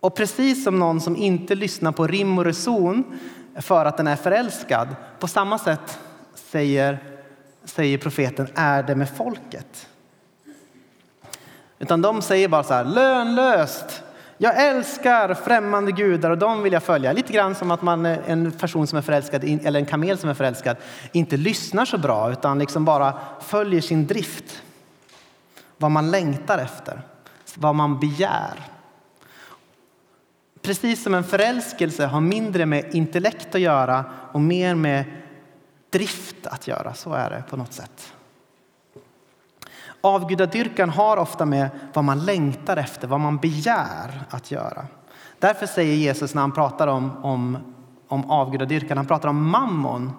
Och 0.00 0.14
precis 0.14 0.64
som 0.64 0.78
någon 0.78 1.00
som 1.00 1.16
inte 1.16 1.54
lyssnar 1.54 1.92
på 1.92 2.06
rim 2.06 2.38
och 2.38 2.44
reson 2.44 3.04
för 3.56 3.84
att 3.84 3.96
den 3.96 4.06
är 4.06 4.16
förälskad, 4.16 4.88
på 5.18 5.28
samma 5.28 5.58
sätt 5.58 5.98
säger, 6.34 6.98
säger 7.64 7.98
profeten 7.98 8.48
är 8.54 8.82
det 8.82 8.94
med 8.94 9.08
folket. 9.08 9.88
Utan 11.78 12.02
de 12.02 12.22
säger 12.22 12.48
bara 12.48 12.62
så 12.62 12.74
här, 12.74 12.84
lönlöst, 12.84 14.02
jag 14.42 14.66
älskar 14.66 15.34
främmande 15.34 15.92
gudar 15.92 16.30
och 16.30 16.38
de 16.38 16.62
vill 16.62 16.72
jag 16.72 16.82
följa. 16.82 17.12
Lite 17.12 17.32
grann 17.32 17.54
som 17.54 17.70
att 17.70 17.82
man, 17.82 18.06
en 18.06 18.52
person 18.52 18.86
som 18.86 18.98
är 18.98 19.02
förälskad, 19.02 19.44
eller 19.44 19.80
en 19.80 19.86
kamel 19.86 20.18
som 20.18 20.30
är 20.30 20.34
förälskad, 20.34 20.76
inte 21.12 21.36
lyssnar 21.36 21.84
så 21.84 21.98
bra 21.98 22.32
utan 22.32 22.58
liksom 22.58 22.84
bara 22.84 23.18
följer 23.40 23.80
sin 23.80 24.06
drift. 24.06 24.62
Vad 25.76 25.90
man 25.90 26.10
längtar 26.10 26.58
efter, 26.58 27.02
vad 27.54 27.74
man 27.74 28.00
begär. 28.00 28.54
Precis 30.62 31.02
som 31.02 31.14
en 31.14 31.24
förälskelse 31.24 32.06
har 32.06 32.20
mindre 32.20 32.66
med 32.66 32.94
intellekt 32.94 33.54
att 33.54 33.60
göra 33.60 34.04
och 34.32 34.40
mer 34.40 34.74
med 34.74 35.04
drift 35.90 36.46
att 36.46 36.68
göra. 36.68 36.94
Så 36.94 37.12
är 37.12 37.30
det 37.30 37.42
på 37.50 37.56
något 37.56 37.72
sätt. 37.72 38.12
Avgudadyrkan 40.00 40.90
har 40.90 41.16
ofta 41.16 41.46
med 41.46 41.68
vad 41.92 42.04
man 42.04 42.24
längtar 42.24 42.76
efter, 42.76 43.08
vad 43.08 43.20
man 43.20 43.36
begär 43.36 44.22
att 44.30 44.50
göra. 44.50 44.86
Därför 45.38 45.66
säger 45.66 45.94
Jesus 45.94 46.34
när 46.34 46.42
han 46.42 46.52
pratar 46.52 46.86
om, 46.86 47.24
om, 47.24 47.58
om 48.08 48.30
avgudadyrkan, 48.30 48.96
han 48.96 49.06
pratar 49.06 49.28
om 49.28 49.50
mammon 49.50 50.12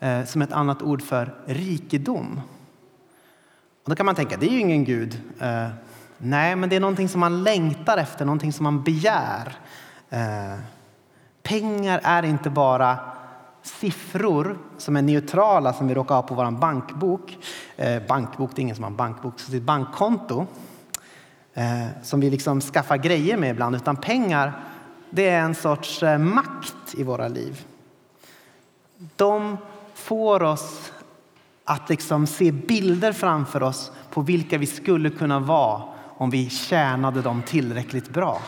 eh, 0.00 0.24
som 0.24 0.42
ett 0.42 0.52
annat 0.52 0.82
ord 0.82 1.02
för 1.02 1.34
rikedom. 1.46 2.40
Och 3.84 3.90
då 3.90 3.96
kan 3.96 4.06
man 4.06 4.14
tänka, 4.14 4.36
det 4.36 4.46
är 4.46 4.50
ju 4.50 4.60
ingen 4.60 4.84
gud. 4.84 5.20
Eh, 5.40 5.68
nej, 6.18 6.56
men 6.56 6.68
det 6.68 6.76
är 6.76 6.80
någonting 6.80 7.08
som 7.08 7.20
man 7.20 7.42
längtar 7.42 7.96
efter, 7.96 8.24
någonting 8.24 8.52
som 8.52 8.64
man 8.64 8.82
begär. 8.82 9.56
Eh, 10.10 10.58
pengar 11.42 12.00
är 12.02 12.22
inte 12.22 12.50
bara 12.50 12.98
siffror 13.62 14.58
som 14.78 14.96
är 14.96 15.02
neutrala 15.02 15.72
som 15.72 15.88
vi 15.88 15.94
råkar 15.94 16.14
ha 16.14 16.22
på 16.22 16.34
vår 16.34 16.50
bankbok. 16.50 17.38
Eh, 17.76 18.02
bankbok, 18.02 18.50
det 18.54 18.60
är 18.60 18.62
ingen 18.62 18.76
som 18.76 18.84
har 18.84 18.90
en 18.90 18.96
bankbok, 18.96 19.40
så 19.40 19.50
det 19.50 19.56
är 19.56 19.60
ett 19.60 19.66
bankkonto 19.66 20.46
eh, 21.54 21.86
som 22.02 22.20
vi 22.20 22.30
liksom 22.30 22.60
skaffar 22.60 22.96
grejer 22.96 23.36
med 23.36 23.50
ibland. 23.50 23.76
Utan 23.76 23.96
pengar, 23.96 24.52
det 25.10 25.28
är 25.28 25.40
en 25.40 25.54
sorts 25.54 26.02
eh, 26.02 26.18
makt 26.18 26.94
i 26.96 27.02
våra 27.02 27.28
liv. 27.28 27.64
De 29.16 29.56
får 29.94 30.42
oss 30.42 30.92
att 31.64 31.88
liksom 31.88 32.26
se 32.26 32.52
bilder 32.52 33.12
framför 33.12 33.62
oss 33.62 33.92
på 34.10 34.20
vilka 34.20 34.58
vi 34.58 34.66
skulle 34.66 35.10
kunna 35.10 35.38
vara 35.38 35.82
om 36.18 36.30
vi 36.30 36.50
tjänade 36.50 37.22
dem 37.22 37.42
tillräckligt 37.42 38.08
bra. 38.08 38.42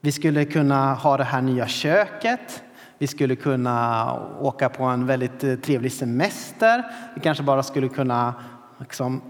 Vi 0.00 0.12
skulle 0.12 0.44
kunna 0.44 0.94
ha 0.94 1.16
det 1.16 1.24
här 1.24 1.42
nya 1.42 1.66
köket. 1.66 2.62
Vi 2.98 3.06
skulle 3.06 3.36
kunna 3.36 4.12
åka 4.40 4.68
på 4.68 4.84
en 4.84 5.06
väldigt 5.06 5.44
eh, 5.44 5.54
trevlig 5.54 5.92
semester. 5.92 6.84
Vi 7.14 7.20
kanske 7.20 7.44
bara 7.44 7.62
skulle 7.62 7.88
kunna 7.88 8.34
liksom, 8.78 9.22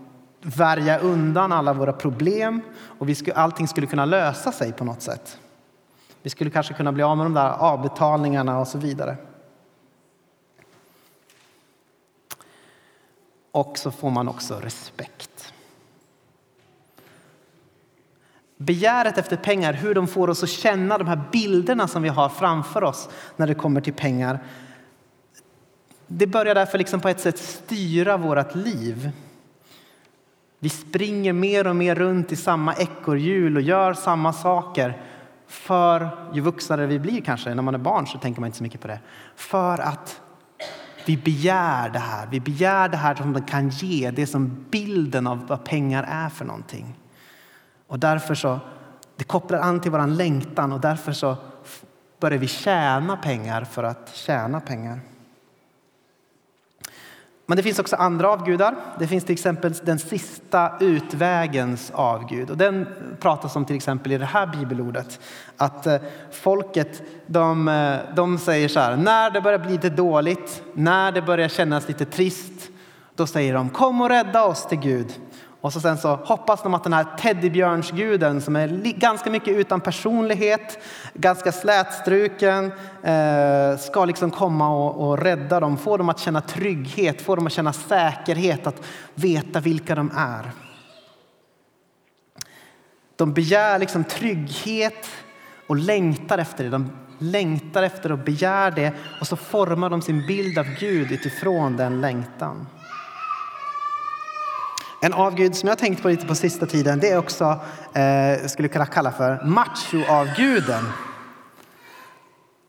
värja 0.43 0.99
undan 0.99 1.53
alla 1.53 1.73
våra 1.73 1.93
problem 1.93 2.61
och 2.99 3.09
vi 3.09 3.15
skulle, 3.15 3.37
allting 3.37 3.69
skulle 3.69 3.87
kunna 3.87 4.05
lösa 4.05 4.53
sig 4.53 4.73
på 4.73 4.85
något 4.85 5.03
sätt. 5.03 5.39
Vi 6.23 6.31
skulle 6.31 6.51
kanske 6.51 6.75
kunna 6.75 6.93
bli 6.93 7.03
av 7.03 7.17
med 7.17 7.27
de 7.27 7.35
där 7.35 7.51
avbetalningarna 7.51 8.59
och 8.59 8.69
så 8.69 8.79
vidare. 8.79 9.17
Och 13.53 13.79
så 13.79 13.91
får 13.91 14.11
man 14.11 14.29
också 14.29 14.55
respekt. 14.55 15.53
Begäret 18.57 19.19
efter 19.19 19.37
pengar, 19.37 19.73
hur 19.73 19.95
de 19.95 20.07
får 20.07 20.31
oss 20.31 20.43
att 20.43 20.49
känna 20.49 20.99
de 20.99 21.09
här 21.09 21.21
bilderna 21.33 21.89
som 21.89 22.03
vi 22.03 22.09
har 22.09 22.29
framför 22.29 22.85
oss 22.85 23.09
när 23.37 23.47
det 23.47 23.55
kommer 23.55 23.81
till 23.81 23.93
pengar. 23.93 24.39
Det 26.07 26.27
börjar 26.27 26.55
därför 26.55 26.79
liksom 26.79 27.01
på 27.01 27.09
ett 27.09 27.21
sätt 27.21 27.39
styra 27.39 28.17
vårt 28.17 28.55
liv. 28.55 29.11
Vi 30.59 30.69
springer 30.69 31.33
mer 31.33 31.67
och 31.67 31.77
mer 31.77 31.95
runt 31.95 32.33
i 32.33 32.37
samma 32.37 32.75
ekorrhjul 32.75 33.57
och 33.57 33.63
gör 33.63 33.95
samma 33.95 34.33
saker. 34.33 35.03
För 35.47 36.09
ju 36.35 36.41
vuxnare 36.41 36.87
vi 36.87 36.99
blir 36.99 37.21
kanske, 37.21 37.55
när 37.55 37.63
man 37.63 37.75
är 37.75 37.79
barn 37.79 38.07
så 38.07 38.19
tänker 38.19 38.41
man 38.41 38.49
inte 38.49 38.59
så 38.59 38.63
mycket 38.63 38.81
på 38.81 38.89
det. 38.89 39.01
För 39.37 39.79
att 39.79 40.21
vi 41.07 41.17
begär 41.17 41.91
det 41.91 41.99
här. 41.99 42.27
Vi 42.31 42.41
begär 42.41 42.89
det 42.89 42.97
här 42.97 43.15
som 43.15 43.33
det 43.33 43.43
kan 43.49 43.69
ge, 43.69 44.11
det 44.11 44.27
som 44.27 44.67
bilden 44.71 45.27
av 45.27 45.47
vad 45.47 45.65
pengar 45.65 46.07
är 46.09 46.29
för 46.29 46.45
någonting. 46.45 46.95
Och 47.87 47.99
därför 47.99 48.35
så, 48.35 48.61
det 49.17 49.25
kopplar 49.25 49.59
an 49.59 49.81
till 49.81 49.91
vår 49.91 50.07
längtan 50.07 50.73
och 50.73 50.81
därför 50.81 51.13
så 51.13 51.37
börjar 52.21 52.39
vi 52.39 52.49
tjäna 52.49 53.17
pengar 53.17 53.65
för 53.65 53.85
att 53.85 54.11
tjäna 54.15 54.61
pengar. 54.61 55.01
Men 57.47 57.57
det 57.57 57.63
finns 57.63 57.79
också 57.79 57.97
andra 57.97 58.31
avgudar. 58.31 58.75
Det 58.99 59.07
finns 59.07 59.25
till 59.25 59.33
exempel 59.33 59.73
den 59.73 59.99
sista 59.99 60.73
utvägens 60.81 61.91
avgud. 61.95 62.51
Och 62.51 62.57
den 62.57 62.87
pratas 63.21 63.57
om 63.57 63.65
till 63.65 63.77
exempel 63.77 64.13
i 64.13 64.19
det 64.19 64.25
här 64.25 64.47
bibelordet. 64.47 65.21
Att 65.57 65.87
eh, 65.87 65.97
folket 66.31 67.03
de, 67.27 67.69
eh, 67.69 68.15
de 68.15 68.39
säger 68.39 68.69
så 68.69 68.81
här, 68.81 68.97
när 68.97 69.31
det 69.31 69.41
börjar 69.41 69.59
bli 69.59 69.73
lite 69.73 69.91
dåligt, 69.91 70.63
när 70.75 71.13
det 71.13 71.23
börjar 71.23 71.49
kännas 71.49 71.89
lite 71.89 72.05
trist, 72.05 72.71
då 73.15 73.27
säger 73.27 73.55
de 73.55 73.71
kom 73.71 74.01
och 74.01 74.09
rädda 74.09 74.45
oss 74.45 74.67
till 74.67 74.79
Gud. 74.79 75.13
Och 75.67 75.73
så 75.73 75.81
sen 75.81 75.99
så 75.99 76.17
hoppas 76.17 76.63
de 76.63 76.75
att 76.75 76.85
den 76.85 76.93
här 76.93 77.07
teddybjörnsguden 77.19 78.41
som 78.41 78.57
är 78.57 78.69
ganska 78.99 79.31
mycket 79.31 79.57
utan 79.57 79.81
personlighet, 79.81 80.79
ganska 81.15 81.53
slätstruken, 81.53 82.73
eh, 83.03 83.79
ska 83.79 84.05
liksom 84.05 84.31
komma 84.31 84.69
och, 84.69 85.09
och 85.09 85.19
rädda 85.19 85.61
dem, 85.61 85.79
få 85.79 85.97
dem 85.97 86.09
att 86.09 86.19
känna 86.19 86.41
trygghet, 86.41 87.23
få 87.23 87.37
dem 87.37 87.47
att 87.47 87.53
känna 87.53 87.73
säkerhet, 87.73 88.67
att 88.67 88.83
veta 89.15 89.61
vilka 89.61 89.95
de 89.95 90.11
är. 90.17 90.51
De 93.17 93.33
begär 93.33 93.79
liksom 93.79 94.05
trygghet 94.05 95.09
och 95.67 95.77
längtar 95.77 96.39
efter 96.39 96.65
det. 96.65 96.71
De 96.71 96.91
längtar 97.19 97.83
efter 97.83 98.13
och 98.13 98.19
begär 98.19 98.71
det 98.71 98.93
och 99.21 99.27
så 99.27 99.37
formar 99.37 99.91
de 99.91 100.03
sin 100.03 100.27
bild 100.27 100.59
av 100.59 100.67
Gud 100.81 101.13
utifrån 101.13 101.77
den 101.77 102.01
längtan. 102.01 102.67
En 105.01 105.13
avgud 105.13 105.57
som 105.57 105.69
jag 105.69 105.79
tänkt 105.79 106.03
på 106.03 106.09
lite 106.09 106.27
på 106.27 106.35
sista 106.35 106.67
tiden 106.67 107.01
det 107.01 107.11
är 107.11 107.19
också, 107.19 107.61
eh, 107.93 108.47
skulle 108.47 108.69
kunna 108.69 108.87
kalla 108.87 109.13
för 109.13 109.45
machoavguden. 109.45 110.85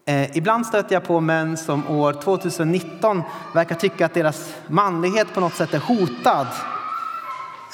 Eh, 0.06 0.38
ibland 0.38 0.66
stöter 0.66 0.96
jag 0.96 1.04
på 1.04 1.20
män 1.20 1.58
som 1.58 1.88
år 1.88 2.14
2019 2.14 3.24
verkar 3.54 3.76
tycka 3.76 4.06
att 4.06 4.14
deras 4.14 4.54
manlighet 4.68 5.34
på 5.34 5.40
något 5.40 5.54
sätt 5.54 5.74
är 5.74 5.80
hotad. 5.80 6.48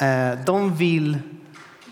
Eh, 0.01 0.45
de, 0.45 0.75
vill, 0.75 1.19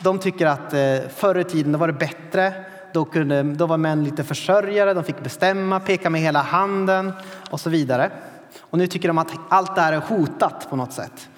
de 0.02 0.20
tycker 0.20 0.46
att 0.46 0.74
eh, 0.74 1.10
förr 1.16 1.38
i 1.38 1.44
tiden 1.44 1.80
var 1.80 1.88
det 1.88 1.94
bättre 1.94 2.54
Då, 2.94 3.06
kunde, 3.06 3.44
då 3.44 3.66
var 3.66 3.78
män 3.78 4.04
lite 4.04 4.24
försörjare, 4.24 4.94
de 4.94 5.04
fick 5.04 5.24
bestämma, 5.24 5.80
peka 5.80 6.10
med 6.10 6.22
hela 6.22 6.42
handen 6.42 7.14
och 7.50 7.60
så 7.60 7.70
vidare. 7.70 8.12
Och 8.60 8.78
nu 8.78 8.88
tycker 8.88 9.08
de 9.08 9.18
att 9.18 9.32
allt 9.50 9.76
det 9.76 9.82
här 9.82 9.94
är 9.94 10.00
hotat 10.00 10.70
på 10.70 10.76
något 10.76 10.94
sätt. 10.94 11.30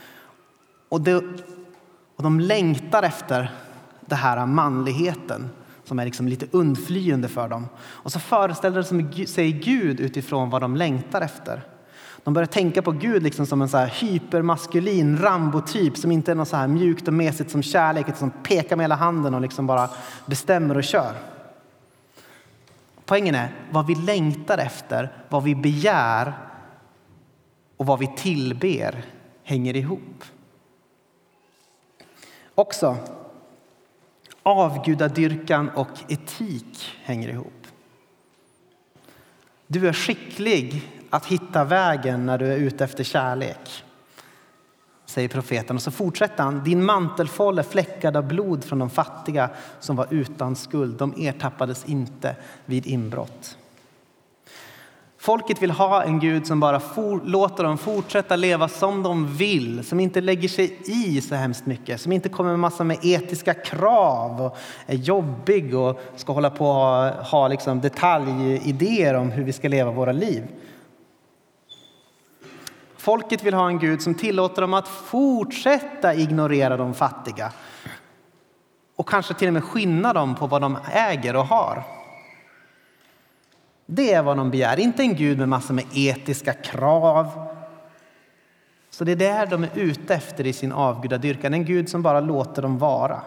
Och, 0.94 1.02
det, 1.02 1.16
och 2.16 2.24
de 2.24 2.40
längtar 2.40 3.04
efter 3.04 3.52
den 4.00 4.18
här 4.18 4.46
manligheten 4.46 5.50
som 5.84 6.00
är 6.00 6.06
liksom 6.06 6.28
lite 6.28 6.48
undflyende 6.52 7.28
för 7.28 7.50
dem. 7.50 7.68
Och 7.80 8.12
så 8.12 8.20
föreställer 8.20 8.86
de 8.90 9.28
sig 9.28 9.52
Gud 9.52 10.00
utifrån 10.00 10.50
vad 10.50 10.62
de 10.62 10.76
längtar 10.76 11.22
efter. 11.22 11.62
De 12.24 12.34
börjar 12.34 12.48
tänka 12.48 12.82
på 12.82 12.92
Gud 12.92 13.24
liksom 13.24 13.46
som 13.46 13.62
en 13.62 13.70
så 13.70 13.78
här 13.78 13.88
hypermaskulin 13.88 15.18
Rambo-typ 15.18 15.98
som 15.98 16.12
inte 16.12 16.32
är 16.32 16.36
något 16.36 16.48
så 16.48 16.56
här 16.56 16.68
mjukt 16.68 17.08
och 17.08 17.14
mesigt 17.14 17.52
som 17.52 17.64
kärlek, 17.64 18.18
som 18.18 18.32
pekar 18.32 18.76
med 18.76 18.84
hela 18.84 18.96
handen 18.96 19.34
och 19.34 19.42
liksom 19.42 19.68
bara 19.68 19.90
bestämmer 20.26 20.78
och 20.78 20.84
kör. 20.84 21.14
Poängen 23.06 23.36
är 23.36 23.54
vad 23.72 23.88
vi 23.88 23.96
längtar 23.96 24.58
efter, 24.58 25.12
vad 25.30 25.44
vi 25.44 25.56
begär 25.56 26.34
och 27.78 27.86
vad 27.86 28.00
vi 28.00 28.08
tillber 28.18 29.06
hänger 29.44 29.76
ihop. 29.76 30.24
Också 32.56 32.98
avgudadyrkan 34.44 35.70
och 35.70 35.90
etik 36.08 36.92
hänger 37.04 37.30
ihop. 37.30 37.68
Du 39.68 39.88
är 39.88 39.94
skicklig 39.94 40.90
att 41.10 41.26
hitta 41.26 41.64
vägen 41.64 42.26
när 42.26 42.38
du 42.38 42.54
är 42.54 42.58
ute 42.58 42.84
efter 42.84 43.04
kärlek, 43.04 43.84
säger 45.06 45.30
profeten. 45.30 45.76
Och 45.76 45.82
så 45.82 45.92
fortsätter 45.92 46.44
han. 46.44 46.64
Din 46.64 46.86
mantelfåll 46.86 47.60
är 47.60 47.64
fläckad 47.64 48.18
av 48.18 48.28
blod 48.28 48.64
från 48.64 48.80
de 48.80 48.90
fattiga 48.90 49.50
som 49.80 49.96
var 49.96 50.08
utan 50.10 50.56
skuld. 50.56 50.98
De 50.98 51.14
ertappades 51.18 51.86
inte 51.86 52.36
vid 52.66 52.88
inbrott. 52.88 53.58
Folket 55.24 55.62
vill 55.62 55.72
ha 55.72 56.04
en 56.04 56.20
Gud 56.20 56.48
som 56.48 56.60
bara 56.60 56.80
for, 56.80 57.22
låter 57.26 57.64
dem 57.64 57.78
fortsätta 57.78 58.36
leva 58.36 58.68
som 58.68 59.04
de 59.04 59.36
vill, 59.36 59.84
som 59.84 60.00
inte 60.00 60.22
lägger 60.22 60.50
sig 60.50 60.80
i 60.86 61.22
så 61.22 61.36
hemskt 61.36 61.66
mycket, 61.66 62.02
som 62.02 62.12
inte 62.12 62.30
kommer 62.30 62.50
med 62.50 62.60
massor 62.60 62.84
med 62.84 62.98
etiska 63.02 63.54
krav 63.54 64.42
och 64.42 64.58
är 64.86 64.96
jobbig 64.96 65.76
och 65.76 66.02
ska 66.16 66.34
hålla 66.34 66.50
på 66.50 66.68
och 66.68 66.74
ha, 66.74 67.12
ha 67.22 67.48
liksom 67.48 67.82
detaljidéer 67.82 69.14
om 69.14 69.32
hur 69.32 69.44
vi 69.44 69.54
ska 69.54 69.68
leva 69.68 69.92
våra 69.92 70.12
liv. 70.12 70.44
Folket 72.98 73.44
vill 73.44 73.54
ha 73.54 73.68
en 73.68 73.80
Gud 73.80 74.02
som 74.02 74.16
tillåter 74.16 74.62
dem 74.62 74.74
att 74.74 74.88
fortsätta 74.88 76.14
ignorera 76.14 76.78
de 76.78 76.94
fattiga 76.94 77.52
och 78.96 79.08
kanske 79.08 79.34
till 79.34 79.48
och 79.48 79.54
med 79.54 79.64
skinna 79.64 80.14
dem 80.14 80.36
på 80.36 80.48
vad 80.48 80.62
de 80.62 80.78
äger 80.94 81.36
och 81.36 81.46
har. 81.46 82.03
Det 83.96 84.14
är 84.14 84.24
vad 84.24 84.38
de 84.38 84.52
begär, 84.52 84.80
inte 84.80 85.04
en 85.04 85.16
Gud 85.16 85.38
med 85.38 85.50
massor 85.50 85.74
med 85.74 85.86
etiska 85.94 86.54
krav. 86.54 87.50
Så 88.90 89.04
det 89.04 89.12
är 89.12 89.16
det 89.16 89.48
de 89.50 89.64
är 89.64 89.70
ute 89.76 90.16
efter 90.16 90.48
i 90.48 90.54
sin 90.54 90.72
avgudadyrkan, 90.72 91.54
en 91.54 91.66
Gud 91.66 91.90
som 91.90 92.02
bara 92.02 92.20
låter 92.20 92.62
dem 92.62 92.78
vara. 92.78 93.22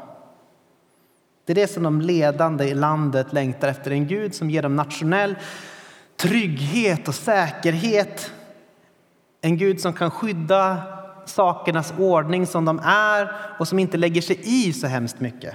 Det 1.45 1.53
är 1.53 1.55
det 1.55 1.67
som 1.67 1.83
de 1.83 2.01
ledande 2.01 2.65
i 2.65 2.75
landet 2.75 3.33
längtar 3.33 3.69
efter, 3.69 3.91
en 3.91 4.07
Gud 4.07 4.35
som 4.35 4.51
ger 4.51 4.63
dem 4.63 4.77
nationell 4.77 5.37
trygghet 6.17 7.09
och 7.09 7.15
säkerhet 7.15 8.33
en 9.41 9.57
Gud 9.57 9.81
som 9.81 9.93
kan 9.93 10.11
skydda 10.11 10.83
sakernas 11.27 11.95
ordning 11.99 12.47
som 12.47 12.65
de 12.65 12.79
är 12.85 13.33
och 13.59 13.69
som 13.69 13.79
inte 13.79 13.97
lägger 13.97 14.23
sig 14.23 14.41
i 14.43 14.73
så 14.73 14.87
hemskt 14.87 15.21
mycket. 15.21 15.55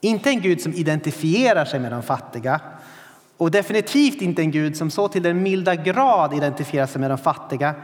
Inte 0.00 0.30
en 0.30 0.40
Gud 0.40 0.60
som 0.60 0.72
identifierar 0.72 1.64
sig 1.64 1.80
med 1.80 1.92
de 1.92 2.02
fattiga 2.02 2.60
och 3.40 3.50
definitivt 3.50 4.22
inte 4.22 4.42
en 4.42 4.50
Gud 4.50 4.76
som 4.76 4.90
så 4.90 5.08
till 5.08 5.22
den 5.22 5.42
milda 5.42 5.74
grad 5.74 6.34
identifierar 6.34 6.86
sig 6.86 7.00
med 7.00 7.10
de 7.10 7.18
fattiga 7.18 7.74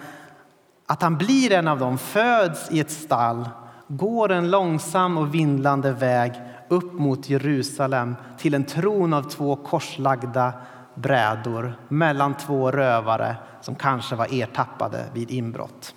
att 0.87 1.03
han 1.03 1.17
blir 1.17 1.53
en 1.53 1.69
av 1.69 1.79
dem, 1.79 1.99
föds 1.99 2.71
i 2.71 2.81
ett 2.81 2.91
stall, 2.91 3.49
går 3.89 4.33
en 4.33 4.51
långsam 4.51 5.19
och 5.19 5.35
vindlande 5.35 5.93
väg 5.93 6.33
upp 6.69 6.93
mot 6.93 7.29
Jerusalem 7.29 8.17
till 8.39 8.55
en 8.55 8.65
tron 8.65 9.15
av 9.15 9.23
två 9.23 9.57
korslagda 9.57 10.53
brädor 10.95 11.79
mellan 11.89 12.37
två 12.37 12.71
rövare 12.71 13.37
som 13.61 13.75
kanske 13.75 14.17
var 14.17 14.43
ertappade 14.43 15.05
vid 15.13 15.31
inbrott. 15.31 15.95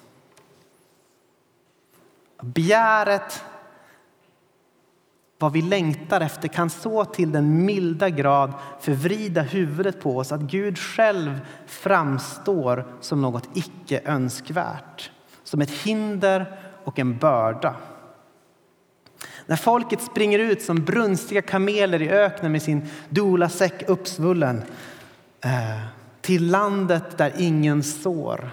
Begäret, 2.41 3.43
vad 5.39 5.54
vi 5.54 5.62
längtar 5.62 6.21
efter, 6.21 6.47
kan 6.47 6.69
så 6.69 7.06
till 7.06 7.32
den 7.32 7.65
milda 7.65 8.10
grad 8.10 8.54
förvrida 8.80 9.41
huvudet 9.41 10.02
på 10.02 10.17
oss 10.17 10.32
att 10.32 10.41
Gud 10.41 10.78
själv 10.78 11.39
framstår 11.67 12.86
som 13.02 13.21
något 13.21 13.49
icke 13.54 14.02
önskvärt, 14.06 15.12
som 15.43 15.62
ett 15.62 15.71
hinder 15.71 16.60
och 16.84 16.99
en 16.99 17.17
börda. 17.17 17.75
När 19.45 19.56
folket 19.56 20.02
springer 20.02 20.39
ut 20.39 20.62
som 20.62 20.86
brunstiga 20.86 21.41
kameler 21.41 22.02
i 22.02 22.10
öknen 22.10 22.52
med 22.52 22.62
sin 22.62 22.89
dolasäck 23.10 23.89
uppsvullen 23.89 24.63
eh, 25.41 25.86
till 26.21 26.47
landet 26.47 27.17
där 27.17 27.34
ingen 27.38 27.84
sår 27.84 28.49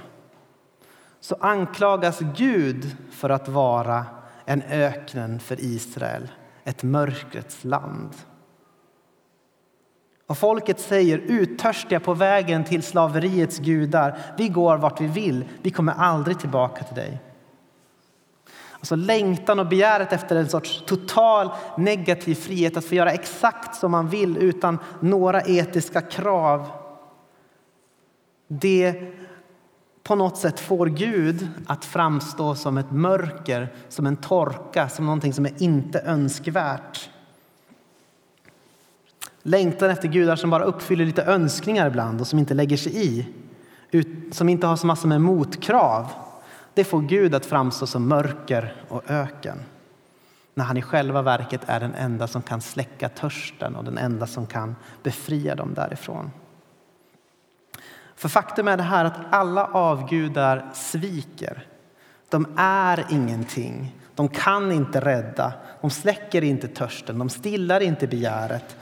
så 1.20 1.36
anklagas 1.40 2.18
Gud 2.36 2.96
för 3.10 3.30
att 3.30 3.48
vara 3.48 4.04
en 4.44 4.62
öknen 4.62 5.40
för 5.40 5.60
Israel, 5.60 6.28
ett 6.66 6.82
mörkrets 6.82 7.64
land. 7.64 8.14
Och 10.26 10.38
folket 10.38 10.80
säger 10.80 11.18
uttörstiga 11.18 12.00
på 12.00 12.14
vägen 12.14 12.64
till 12.64 12.82
slaveriets 12.82 13.58
gudar, 13.58 14.18
vi 14.38 14.48
går 14.48 14.76
vart 14.76 15.00
vi 15.00 15.06
vill, 15.06 15.44
vi 15.62 15.70
kommer 15.70 15.92
aldrig 15.92 16.38
tillbaka 16.38 16.84
till 16.84 16.96
dig. 16.96 17.20
Alltså 18.72 18.96
längtan 18.96 19.58
och 19.58 19.66
begäret 19.66 20.12
efter 20.12 20.36
en 20.36 20.48
sorts 20.48 20.82
total 20.86 21.50
negativ 21.76 22.34
frihet 22.34 22.76
att 22.76 22.84
få 22.84 22.94
göra 22.94 23.12
exakt 23.12 23.76
som 23.76 23.90
man 23.90 24.08
vill 24.08 24.36
utan 24.36 24.78
några 25.00 25.42
etiska 25.42 26.00
krav. 26.00 26.66
Det 28.48 29.12
på 30.06 30.14
något 30.14 30.36
sätt 30.36 30.60
får 30.60 30.86
Gud 30.86 31.48
att 31.66 31.84
framstå 31.84 32.54
som 32.54 32.78
ett 32.78 32.90
mörker, 32.90 33.72
som 33.88 34.06
en 34.06 34.16
torka, 34.16 34.88
som 34.88 35.04
någonting 35.04 35.32
som 35.32 35.46
är 35.46 35.62
inte 35.62 36.00
önskvärt. 36.00 37.10
Längtan 39.42 39.90
efter 39.90 40.08
gudar 40.08 40.36
som 40.36 40.50
bara 40.50 40.64
uppfyller 40.64 41.06
lite 41.06 41.22
önskningar 41.22 41.86
ibland 41.86 42.20
och 42.20 42.26
som 42.26 42.38
inte 42.38 42.54
lägger 42.54 42.76
sig 42.76 43.06
i, 43.06 43.26
som 44.32 44.48
inte 44.48 44.66
har 44.66 44.76
så 44.76 44.86
massor 44.86 45.08
med 45.08 45.20
motkrav 45.20 46.06
det 46.74 46.84
får 46.84 47.00
Gud 47.00 47.34
att 47.34 47.46
framstå 47.46 47.86
som 47.86 48.08
mörker 48.08 48.82
och 48.88 49.10
öken 49.10 49.58
när 50.54 50.64
han 50.64 50.76
i 50.76 50.82
själva 50.82 51.22
verket 51.22 51.60
är 51.66 51.80
den 51.80 51.94
enda 51.94 52.26
som 52.26 52.42
kan 52.42 52.60
släcka 52.60 53.08
törsten 53.08 53.76
och 53.76 53.84
den 53.84 53.98
enda 53.98 54.26
som 54.26 54.46
kan 54.46 54.76
befria 55.02 55.54
dem 55.54 55.74
därifrån. 55.74 56.30
För 58.16 58.28
faktum 58.28 58.68
är 58.68 58.76
det 58.76 58.82
här 58.82 59.04
att 59.04 59.18
alla 59.30 59.64
avgudar 59.64 60.70
sviker. 60.74 61.66
De 62.28 62.46
är 62.56 63.06
ingenting. 63.10 63.96
De 64.14 64.28
kan 64.28 64.72
inte 64.72 65.00
rädda. 65.00 65.52
De 65.80 65.90
släcker 65.90 66.44
inte 66.44 66.68
törsten. 66.68 67.18
De 67.18 67.28
stillar 67.28 67.80
inte 67.80 68.06
begäret. 68.06 68.76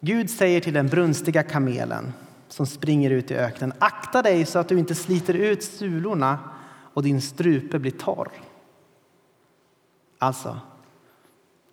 Gud 0.00 0.30
säger 0.30 0.60
till 0.60 0.74
den 0.74 0.88
brunstiga 0.88 1.42
kamelen 1.42 2.12
som 2.48 2.66
springer 2.66 3.10
ut 3.10 3.30
i 3.30 3.34
öknen. 3.34 3.72
Akta 3.78 4.22
dig 4.22 4.44
så 4.46 4.58
att 4.58 4.68
du 4.68 4.78
inte 4.78 4.94
sliter 4.94 5.34
ut 5.34 5.64
sulorna 5.64 6.38
och 6.94 7.02
din 7.02 7.22
strupe 7.22 7.78
blir 7.78 7.90
torr. 7.90 8.28
Alltså, 10.18 10.60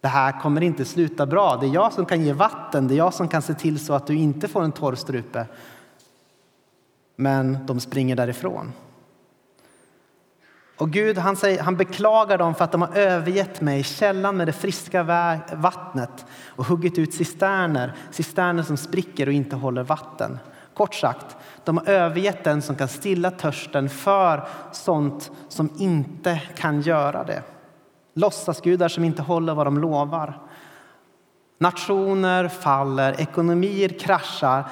det 0.02 0.08
här 0.08 0.42
kommer 0.42 0.62
inte 0.62 0.86
sluta 0.86 1.26
bra. 1.26 1.58
Det 1.58 1.66
är 1.68 1.74
jag 1.74 1.94
som 1.94 2.06
kan 2.06 2.24
ge 2.24 2.34
vatten, 2.34 2.88
det 2.88 2.94
är 2.94 2.98
jag 2.98 3.14
som 3.14 3.28
kan 3.28 3.42
se 3.42 3.54
till 3.54 3.86
så 3.86 3.94
att 3.94 4.08
du 4.08 4.16
inte 4.16 4.48
får 4.48 4.64
en 4.64 4.72
torr 4.72 4.96
strupe. 4.96 5.46
Men 7.20 7.66
de 7.66 7.80
springer 7.80 8.16
därifrån. 8.16 8.74
Och 10.78 10.90
Gud 10.90 11.18
han, 11.18 11.36
säger, 11.36 11.64
han 11.64 11.78
beklagar 11.78 12.38
dem 12.38 12.56
för 12.56 12.64
att 12.64 12.72
de 12.72 12.82
har 12.82 12.98
övergett 12.98 13.62
mig, 13.62 13.84
källan 13.84 14.38
med 14.38 14.48
det 14.48 14.54
friska 14.54 15.04
vattnet 15.54 16.26
och 16.46 16.66
huggit 16.66 16.98
ut 16.98 17.14
cisterner, 17.14 17.96
cisterner 18.12 18.64
som 18.64 18.78
spricker 18.78 19.28
och 19.28 19.34
inte 19.34 19.56
håller 19.56 19.84
vatten. 19.84 20.40
Kort 20.74 20.96
sagt, 20.96 21.38
de 21.64 21.78
har 21.78 21.90
övergett 21.90 22.44
den 22.44 22.62
som 22.62 22.76
kan 22.76 22.88
stilla 22.88 23.32
törsten 23.32 23.90
för 23.90 24.48
sånt 24.72 25.32
som 25.50 25.70
inte 25.78 26.42
kan 26.56 26.82
göra 26.82 27.24
det. 27.24 27.44
Låtsasgudar 28.14 28.88
som 28.88 29.04
inte 29.04 29.22
håller 29.22 29.54
vad 29.54 29.68
de 29.68 29.78
lovar. 29.78 30.40
Nationer 31.60 32.48
faller, 32.48 33.22
ekonomier 33.22 33.90
kraschar. 33.90 34.66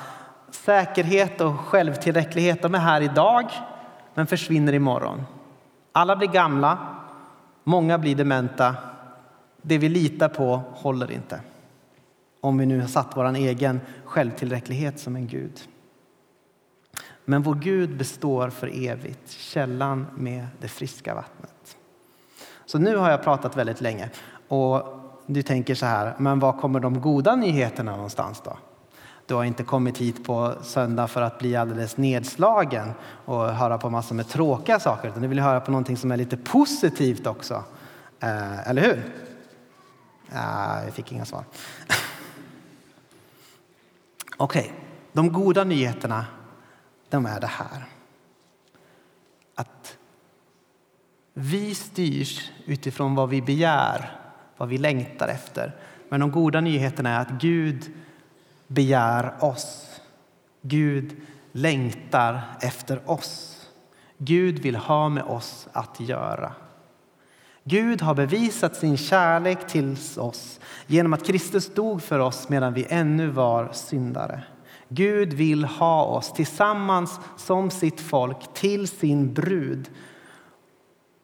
Säkerhet 0.65 1.41
och 1.41 1.59
självtillräcklighet 1.59 2.61
de 2.61 2.75
är 2.75 2.79
här 2.79 3.01
idag, 3.01 3.51
men 4.13 4.27
försvinner 4.27 4.73
imorgon. 4.73 5.23
Alla 5.91 6.15
blir 6.15 6.27
gamla, 6.27 6.77
många 7.63 7.97
blir 7.97 8.15
dementa. 8.15 8.75
Det 9.61 9.77
vi 9.77 9.89
litar 9.89 10.29
på 10.29 10.61
håller 10.73 11.11
inte. 11.11 11.39
om 12.41 12.57
vi 12.57 12.65
nu 12.65 12.79
har 12.79 12.87
satt 12.87 13.17
vår 13.17 13.35
egen 13.35 13.81
självtillräcklighet 14.05 14.99
som 14.99 15.15
en 15.15 15.27
Gud. 15.27 15.61
Men 17.25 17.41
vår 17.41 17.55
Gud 17.55 17.97
består 17.97 18.49
för 18.49 18.87
evigt, 18.87 19.31
källan 19.31 20.07
med 20.17 20.47
det 20.59 20.67
friska 20.67 21.15
vattnet. 21.15 21.77
Så 22.65 22.79
nu 22.79 22.97
har 22.97 23.11
jag 23.11 23.23
pratat 23.23 23.57
väldigt 23.57 23.81
länge 23.81 24.09
och 24.47 24.83
du 25.25 25.41
tänker 25.41 25.75
så 25.75 25.85
här, 25.85 26.13
men 26.17 26.39
var 26.39 26.53
kommer 26.53 26.79
de 26.79 27.01
goda 27.01 27.35
nyheterna 27.35 27.95
någonstans 27.95 28.41
då? 28.45 28.57
Du 29.27 29.33
har 29.33 29.43
inte 29.43 29.63
kommit 29.63 29.97
hit 29.97 30.25
på 30.25 30.53
söndag 30.61 31.07
för 31.07 31.21
att 31.21 31.39
bli 31.39 31.55
alldeles 31.55 31.97
nedslagen 31.97 32.93
och 33.25 33.49
höra 33.49 33.77
på 33.77 33.89
massor 33.89 34.15
med 34.15 34.27
tråkiga 34.27 34.79
saker, 34.79 35.09
utan 35.09 35.21
du 35.21 35.27
vill 35.27 35.39
höra 35.39 35.59
på 35.59 35.71
någonting 35.71 35.97
som 35.97 36.11
är 36.11 36.17
lite 36.17 36.37
positivt 36.37 37.27
också. 37.27 37.63
Eh, 38.19 38.69
eller 38.69 38.81
hur? 38.81 39.13
Eh, 40.31 40.83
jag 40.85 40.93
fick 40.93 41.11
inga 41.11 41.25
svar. 41.25 41.43
Okej, 44.37 44.61
okay. 44.61 44.73
de 45.13 45.31
goda 45.31 45.63
nyheterna, 45.63 46.25
de 47.09 47.25
är 47.25 47.39
det 47.39 47.47
här. 47.47 47.85
Att 49.55 49.97
vi 51.33 51.75
styrs 51.75 52.51
utifrån 52.65 53.15
vad 53.15 53.29
vi 53.29 53.41
begär, 53.41 54.19
vad 54.57 54.69
vi 54.69 54.77
längtar 54.77 55.27
efter. 55.27 55.75
Men 56.09 56.19
de 56.19 56.31
goda 56.31 56.61
nyheterna 56.61 57.09
är 57.09 57.19
att 57.19 57.41
Gud 57.41 57.91
begär 58.67 59.33
oss. 59.39 60.01
Gud 60.61 61.15
längtar 61.51 62.41
efter 62.61 63.09
oss. 63.09 63.61
Gud 64.17 64.59
vill 64.59 64.75
ha 64.75 65.09
med 65.09 65.23
oss 65.23 65.67
att 65.71 65.99
göra. 65.99 66.51
Gud 67.63 68.01
har 68.01 68.15
bevisat 68.15 68.75
sin 68.75 68.97
kärlek 68.97 69.67
till 69.67 69.97
oss 70.17 70.59
genom 70.87 71.13
att 71.13 71.25
Kristus 71.25 71.73
dog 71.73 72.01
för 72.01 72.19
oss 72.19 72.49
medan 72.49 72.73
vi 72.73 72.85
ännu 72.89 73.27
var 73.27 73.69
syndare. 73.73 74.43
Gud 74.89 75.33
vill 75.33 75.65
ha 75.65 76.03
oss 76.03 76.33
tillsammans 76.33 77.19
som 77.37 77.69
sitt 77.69 78.01
folk 78.01 78.53
till 78.53 78.87
sin 78.87 79.33
brud. 79.33 79.89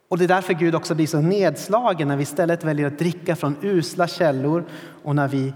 Och 0.10 0.17
Det 0.17 0.23
är 0.23 0.27
därför 0.27 0.54
Gud 0.54 0.75
också 0.75 0.95
blir 0.95 1.08
så 1.08 1.21
nedslagen 1.21 2.08
när 2.08 2.17
vi 2.17 2.23
istället 2.23 2.63
väljer 2.63 2.88
att 2.88 2.99
dricka 2.99 3.36
från 3.36 3.56
usla 3.62 4.08
källor 4.08 4.65
och 5.04 5.15
när 5.15 5.27
vi 5.27 5.54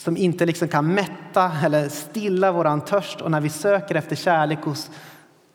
som 0.00 0.16
inte 0.16 0.46
liksom 0.46 0.68
kan 0.68 0.94
mätta 0.94 1.52
eller 1.64 1.88
stilla 1.88 2.52
våran 2.52 2.80
törst 2.80 3.20
och 3.20 3.30
när 3.30 3.40
vi 3.40 3.48
söker 3.48 3.94
efter 3.94 4.16
kärlek 4.16 4.58
hos 4.62 4.90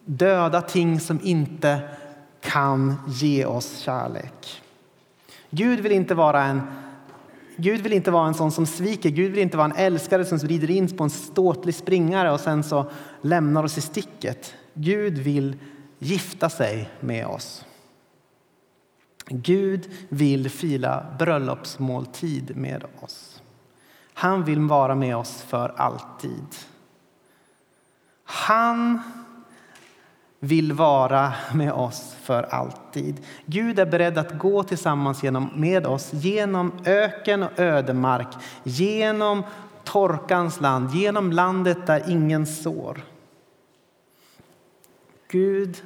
döda 0.05 0.61
ting 0.61 0.99
som 0.99 1.19
inte 1.23 1.79
kan 2.41 2.95
ge 3.07 3.45
oss 3.45 3.77
kärlek. 3.77 4.61
Gud 5.49 5.79
vill 5.79 5.91
inte 5.91 6.15
vara 6.15 6.43
en 6.43 6.61
Gud 7.57 7.81
vill 7.81 7.93
inte 7.93 8.11
vara 8.11 8.27
en 8.27 8.33
sån 8.33 8.51
som 8.51 8.65
sviker. 8.65 9.09
Gud 9.09 9.31
vill 9.31 9.41
inte 9.41 9.57
vara 9.57 9.65
en 9.65 9.75
älskare 9.75 10.25
som 10.25 10.37
rider 10.37 10.71
in 10.71 10.97
på 10.97 11.03
en 11.03 11.09
ståtlig 11.09 11.75
springare 11.75 12.31
och 12.31 12.39
sen 12.39 12.63
så 12.63 12.85
lämnar 13.21 13.63
oss 13.63 13.77
i 13.77 13.81
sticket. 13.81 14.53
Gud 14.73 15.17
vill 15.17 15.55
gifta 15.99 16.49
sig 16.49 16.89
med 16.99 17.25
oss. 17.25 17.65
Gud 19.27 19.89
vill 20.09 20.49
fila 20.49 21.05
bröllopsmåltid 21.19 22.57
med 22.57 22.83
oss. 23.01 23.34
Han 24.17 24.43
vill 24.43 24.59
vara 24.59 24.95
med 24.95 25.17
oss 25.17 25.41
för 25.41 25.73
alltid. 25.77 26.55
Han 28.23 28.99
vill 30.39 30.73
vara 30.73 31.33
med 31.53 31.73
oss 31.73 32.15
för 32.21 32.43
alltid. 32.43 33.25
Gud 33.45 33.79
är 33.79 33.85
beredd 33.85 34.17
att 34.17 34.37
gå 34.37 34.63
tillsammans 34.63 35.23
genom, 35.23 35.49
med 35.55 35.85
oss 35.85 36.13
genom 36.13 36.71
öken 36.85 37.43
och 37.43 37.59
ödemark, 37.59 38.27
genom 38.63 39.43
torkans 39.83 40.61
land, 40.61 40.91
genom 40.91 41.31
landet 41.31 41.87
där 41.87 42.09
ingen 42.09 42.45
sår. 42.45 43.01
Gud 45.27 45.83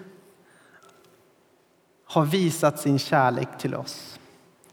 har 2.06 2.26
visat 2.26 2.80
sin 2.80 3.00
kärlek 3.00 3.58
till 3.58 3.76
oss. 3.76 4.19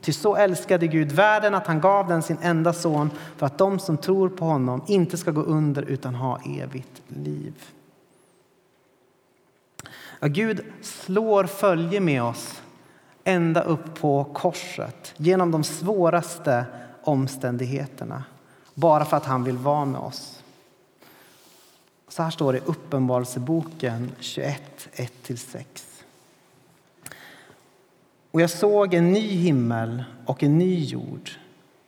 Till 0.07 0.15
så 0.15 0.37
älskade 0.37 0.87
Gud 0.87 1.13
världen 1.13 1.55
att 1.55 1.67
han 1.67 1.81
gav 1.81 2.09
den 2.09 2.23
sin 2.23 2.39
enda 2.43 2.73
son 2.73 3.11
för 3.37 3.47
att 3.47 3.59
de 3.59 3.79
som 3.79 3.97
tror 3.97 4.29
på 4.29 4.45
honom 4.45 4.85
inte 4.87 5.17
ska 5.17 5.31
gå 5.31 5.41
under 5.41 5.83
utan 5.83 6.15
ha 6.15 6.41
evigt 6.45 7.03
liv. 7.09 7.55
Ja, 10.21 10.27
Gud 10.27 10.61
slår 10.83 11.45
följe 11.45 12.01
med 12.01 12.23
oss 12.23 12.63
ända 13.25 13.63
upp 13.63 14.01
på 14.01 14.25
korset 14.25 15.15
genom 15.17 15.51
de 15.51 15.65
svåraste 15.65 16.65
omständigheterna 17.03 18.25
bara 18.75 19.05
för 19.05 19.17
att 19.17 19.27
han 19.27 19.45
vill 19.45 19.59
vara 19.59 19.85
med 19.85 20.01
oss. 20.01 20.43
Så 22.09 22.23
här 22.23 22.31
står 22.31 22.53
det 22.53 22.59
i 22.59 22.63
Uppenbarelseboken 22.65 24.13
21, 24.21 24.89
1-6. 25.25 25.96
Och 28.37 28.43
jag 28.43 28.51
såg 28.51 28.95
en 28.95 29.13
ny 29.13 29.29
himmel 29.29 30.05
och 30.25 30.43
en 30.43 30.59
ny 30.59 30.85
jord. 30.85 31.31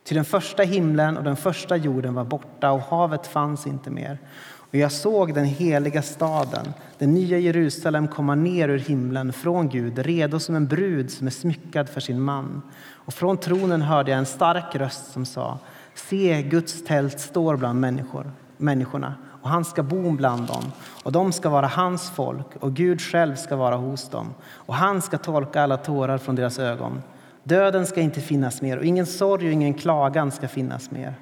Till 0.03 0.15
den 0.15 0.25
första 0.25 0.63
himlen 0.63 1.17
och 1.17 1.23
den 1.23 1.35
första 1.35 1.77
jorden 1.77 2.13
var 2.13 2.23
borta 2.23 2.71
och 2.71 2.81
havet 2.81 3.27
fanns 3.27 3.67
inte 3.67 3.89
mer. 3.89 4.17
Och 4.41 4.75
jag 4.75 4.91
såg 4.91 5.33
den 5.33 5.45
heliga 5.45 6.01
staden, 6.01 6.73
den 6.97 7.13
nya 7.13 7.37
Jerusalem, 7.37 8.07
komma 8.07 8.35
ner 8.35 8.69
ur 8.69 8.79
himlen 8.79 9.33
från 9.33 9.69
Gud, 9.69 9.99
redo 9.99 10.39
som 10.39 10.55
en 10.55 10.67
brud 10.67 11.11
som 11.11 11.27
är 11.27 11.31
smyckad 11.31 11.89
för 11.89 12.01
sin 12.01 12.21
man. 12.21 12.61
Och 12.91 13.13
från 13.13 13.37
tronen 13.37 13.81
hörde 13.81 14.11
jag 14.11 14.17
en 14.17 14.25
stark 14.25 14.75
röst 14.75 15.11
som 15.11 15.25
sa 15.25 15.59
Se, 15.95 16.41
Guds 16.41 16.83
tält 16.83 17.19
står 17.19 17.55
bland 17.55 17.79
människor, 17.79 18.31
människorna 18.57 19.15
och 19.41 19.49
han 19.49 19.65
ska 19.65 19.83
bo 19.83 20.11
bland 20.11 20.47
dem 20.47 20.71
och 21.03 21.11
de 21.11 21.31
ska 21.31 21.49
vara 21.49 21.67
hans 21.67 22.09
folk 22.09 22.55
och 22.59 22.73
Gud 22.73 23.01
själv 23.01 23.35
ska 23.35 23.55
vara 23.55 23.75
hos 23.75 24.09
dem 24.09 24.33
och 24.51 24.75
han 24.75 25.01
ska 25.01 25.17
tolka 25.17 25.61
alla 25.61 25.77
tårar 25.77 26.17
från 26.17 26.35
deras 26.35 26.59
ögon. 26.59 27.01
Döden 27.43 27.85
ska 27.85 28.01
inte 28.01 28.21
finnas 28.21 28.61
mer 28.61 28.77
och 28.77 28.85
ingen 28.85 29.05
sorg 29.05 29.47
och 29.47 29.53
ingen 29.53 29.73
klagan 29.73 30.31
ska 30.31 30.47
finnas 30.47 30.91
mer. 30.91 31.13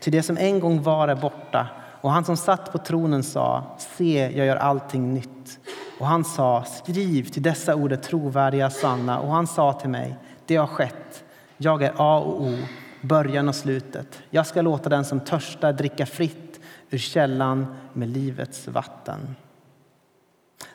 Till 0.00 0.12
det 0.12 0.22
som 0.22 0.36
en 0.36 0.60
gång 0.60 0.82
var 0.82 1.08
är 1.08 1.14
borta 1.14 1.66
och 2.00 2.10
han 2.12 2.24
som 2.24 2.36
satt 2.36 2.72
på 2.72 2.78
tronen 2.78 3.22
sa, 3.22 3.76
se, 3.78 4.30
jag 4.36 4.46
gör 4.46 4.56
allting 4.56 5.14
nytt. 5.14 5.58
Och 5.98 6.06
han 6.06 6.24
sa, 6.24 6.64
skriv, 6.64 7.24
till 7.24 7.42
dessa 7.42 7.74
ord 7.74 7.92
är 7.92 7.96
trovärdiga 7.96 8.70
sanna. 8.70 9.20
Och 9.20 9.32
han 9.32 9.46
sa 9.46 9.72
till 9.72 9.90
mig, 9.90 10.16
det 10.46 10.56
har 10.56 10.66
skett. 10.66 11.24
Jag 11.56 11.82
är 11.82 11.92
A 11.96 12.18
och 12.18 12.42
O, 12.42 12.54
början 13.02 13.48
och 13.48 13.54
slutet. 13.54 14.22
Jag 14.30 14.46
ska 14.46 14.62
låta 14.62 14.88
den 14.88 15.04
som 15.04 15.20
törstar 15.20 15.72
dricka 15.72 16.06
fritt 16.06 16.45
ur 16.90 16.98
källan 16.98 17.66
med 17.92 18.08
livets 18.08 18.68
vatten. 18.68 19.36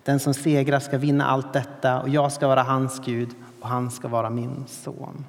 Den 0.04 0.20
som 0.20 0.34
segrar 0.34 0.80
ska 0.80 0.98
vinna 0.98 1.26
allt 1.26 1.54
detta 1.54 2.02
och 2.02 2.10
jag 2.10 2.32
ska 2.32 2.48
vara 2.48 2.64
hans 2.64 3.02
Gud 3.06 3.30
och 3.62 3.68
han 3.68 3.92
ska 3.92 4.08
vara 4.08 4.30
min 4.30 4.66
son. 4.68 5.26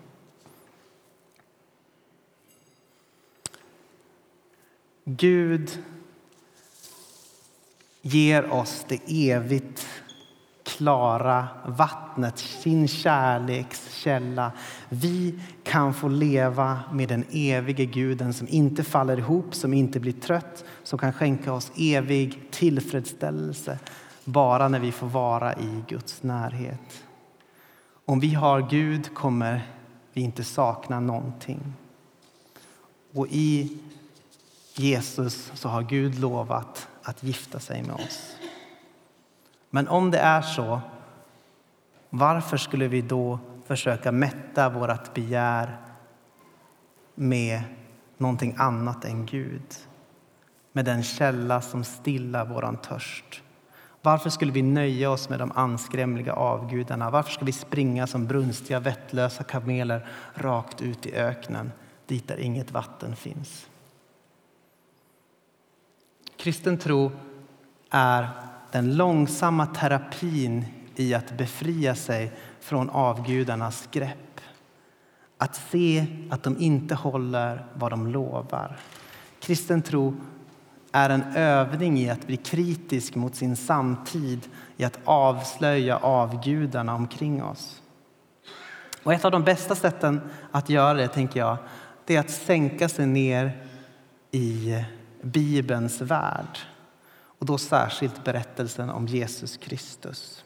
Gud 5.05 5.83
ger 8.03 8.53
oss 8.53 8.85
det 8.89 9.01
evigt 9.31 9.87
klara 10.65 11.49
vattnet, 11.67 12.39
sin 12.39 12.89
kärlekskälla. 12.89 14.53
Vi 14.89 15.41
kan 15.65 15.95
få 15.95 16.09
leva 16.09 16.81
med 16.93 17.09
den 17.09 17.25
evige 17.33 17.85
guden 17.85 18.35
som 18.35 18.49
inte 18.49 18.85
faller 18.85 19.19
ihop, 19.19 19.55
som 19.55 19.75
inte 19.75 20.01
blir 20.01 20.13
trött, 20.13 20.65
som 20.83 20.99
kan 20.99 21.13
skänka 21.13 21.53
oss 21.53 21.73
evig 21.77 22.51
tillfredsställelse 22.51 23.79
bara 24.25 24.69
när 24.69 24.79
vi 24.79 24.93
får 24.93 25.07
vara 25.07 25.55
i 25.55 25.85
Guds 25.89 26.23
närhet. 26.23 27.05
Om 28.05 28.21
vi 28.21 28.35
har 28.35 28.71
Gud 28.71 29.15
kommer 29.15 29.69
vi 30.13 30.21
inte 30.21 30.45
sakna 30.45 31.01
någonting. 31.01 31.75
Och 33.15 33.27
i 33.31 33.79
Jesus 34.75 35.53
så 35.55 35.69
har 35.69 35.83
Gud 35.83 36.19
lovat 36.19 36.89
att 37.03 37.23
gifta 37.23 37.61
sig 37.61 37.83
med 37.83 37.95
oss. 37.95 38.37
Men 39.75 39.89
om 39.89 40.11
det 40.11 40.19
är 40.19 40.43
så, 40.43 40.81
varför 42.11 42.57
skulle 42.57 42.89
vi 42.89 43.03
då 43.03 43.39
försöka 43.67 44.13
mätta 44.13 44.69
vårt 44.69 45.15
begär 45.15 45.77
med 47.15 47.63
någonting 48.17 48.55
annat 48.59 49.05
än 49.05 49.27
Gud? 49.27 49.75
Med 50.73 50.85
den 50.85 51.03
källa 51.03 51.61
som 51.61 51.85
stillar 51.85 52.47
vår 52.47 52.77
törst. 52.83 53.43
Varför 54.03 54.31
skulle 54.31 54.53
vi 54.53 54.63
nöja 54.63 55.11
oss 55.11 55.29
med 55.29 55.39
de 55.39 55.53
anskrämliga 55.53 56.33
avgudarna? 56.33 57.11
Varför 57.11 57.31
ska 57.31 57.45
vi 57.45 57.53
springa 57.53 58.07
som 58.07 58.27
brunstiga, 58.27 58.81
vettlösa 58.81 59.45
kameler 59.45 60.09
rakt 60.35 60.83
ut 60.83 61.07
i 61.07 61.15
öknen 61.15 61.73
dit 62.07 62.29
där 62.29 62.37
inget 62.37 62.71
vatten 62.71 63.17
finns? 63.17 63.67
Kristen 66.37 66.79
tro 66.79 67.13
är 67.91 68.29
den 68.73 68.97
långsamma 68.97 69.67
terapin 69.67 70.65
i 70.97 71.15
att 71.15 71.37
befria 71.37 71.95
sig 71.95 72.33
från 72.61 72.91
avgudarnas 72.91 73.89
grepp. 73.91 74.41
Att 75.39 75.55
se 75.71 76.07
att 76.31 76.43
de 76.43 76.59
inte 76.59 76.95
håller 76.95 77.67
vad 77.75 77.93
de 77.93 78.07
lovar. 78.07 78.77
Kristen 79.41 79.83
tro 79.83 80.15
är 80.93 81.11
en 81.11 81.23
övning 81.37 81.99
i 81.99 82.11
att 82.11 82.27
bli 82.27 82.37
kritisk 82.37 83.15
mot 83.15 83.35
sin 83.35 83.57
samtid, 83.57 84.49
i 84.77 84.85
att 84.85 84.99
avslöja 85.05 85.97
avgudarna 85.97 86.95
omkring 86.95 87.43
oss. 87.43 87.83
Och 89.03 89.13
ett 89.13 89.25
av 89.25 89.31
de 89.31 89.43
bästa 89.45 89.75
sätten 89.75 90.21
att 90.51 90.71
göra 90.71 90.95
det, 90.95 91.09
tänker 91.09 91.41
jag, 91.41 91.57
det 92.05 92.17
är 92.17 92.21
att 92.21 92.31
sänka 92.31 92.89
sig 92.89 93.07
ner 93.07 93.67
i 94.31 94.85
Bibelns 95.23 96.01
värld. 96.01 96.59
Och 97.43 97.47
då 97.47 97.59
särskilt 97.59 98.25
berättelsen 98.25 98.91
om 98.91 99.07
Jesus 99.07 99.57
Kristus. 99.57 100.45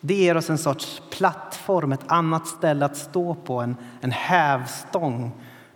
Det 0.00 0.14
ger 0.14 0.36
oss 0.36 0.50
en 0.50 0.58
sorts 0.58 1.02
plattform, 1.10 1.92
ett 1.92 2.04
annat 2.06 2.46
ställe 2.46 2.84
att 2.84 2.96
stå 2.96 3.34
på, 3.34 3.60
en, 3.60 3.76
en 4.00 4.10
hävstång 4.10 5.32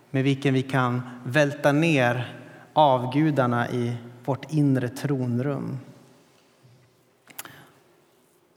med 0.09 0.23
vilken 0.23 0.53
vi 0.53 0.61
kan 0.61 1.01
välta 1.25 1.71
ner 1.71 2.39
avgudarna 2.73 3.69
i 3.69 3.97
vårt 4.25 4.51
inre 4.51 4.89
tronrum. 4.89 5.79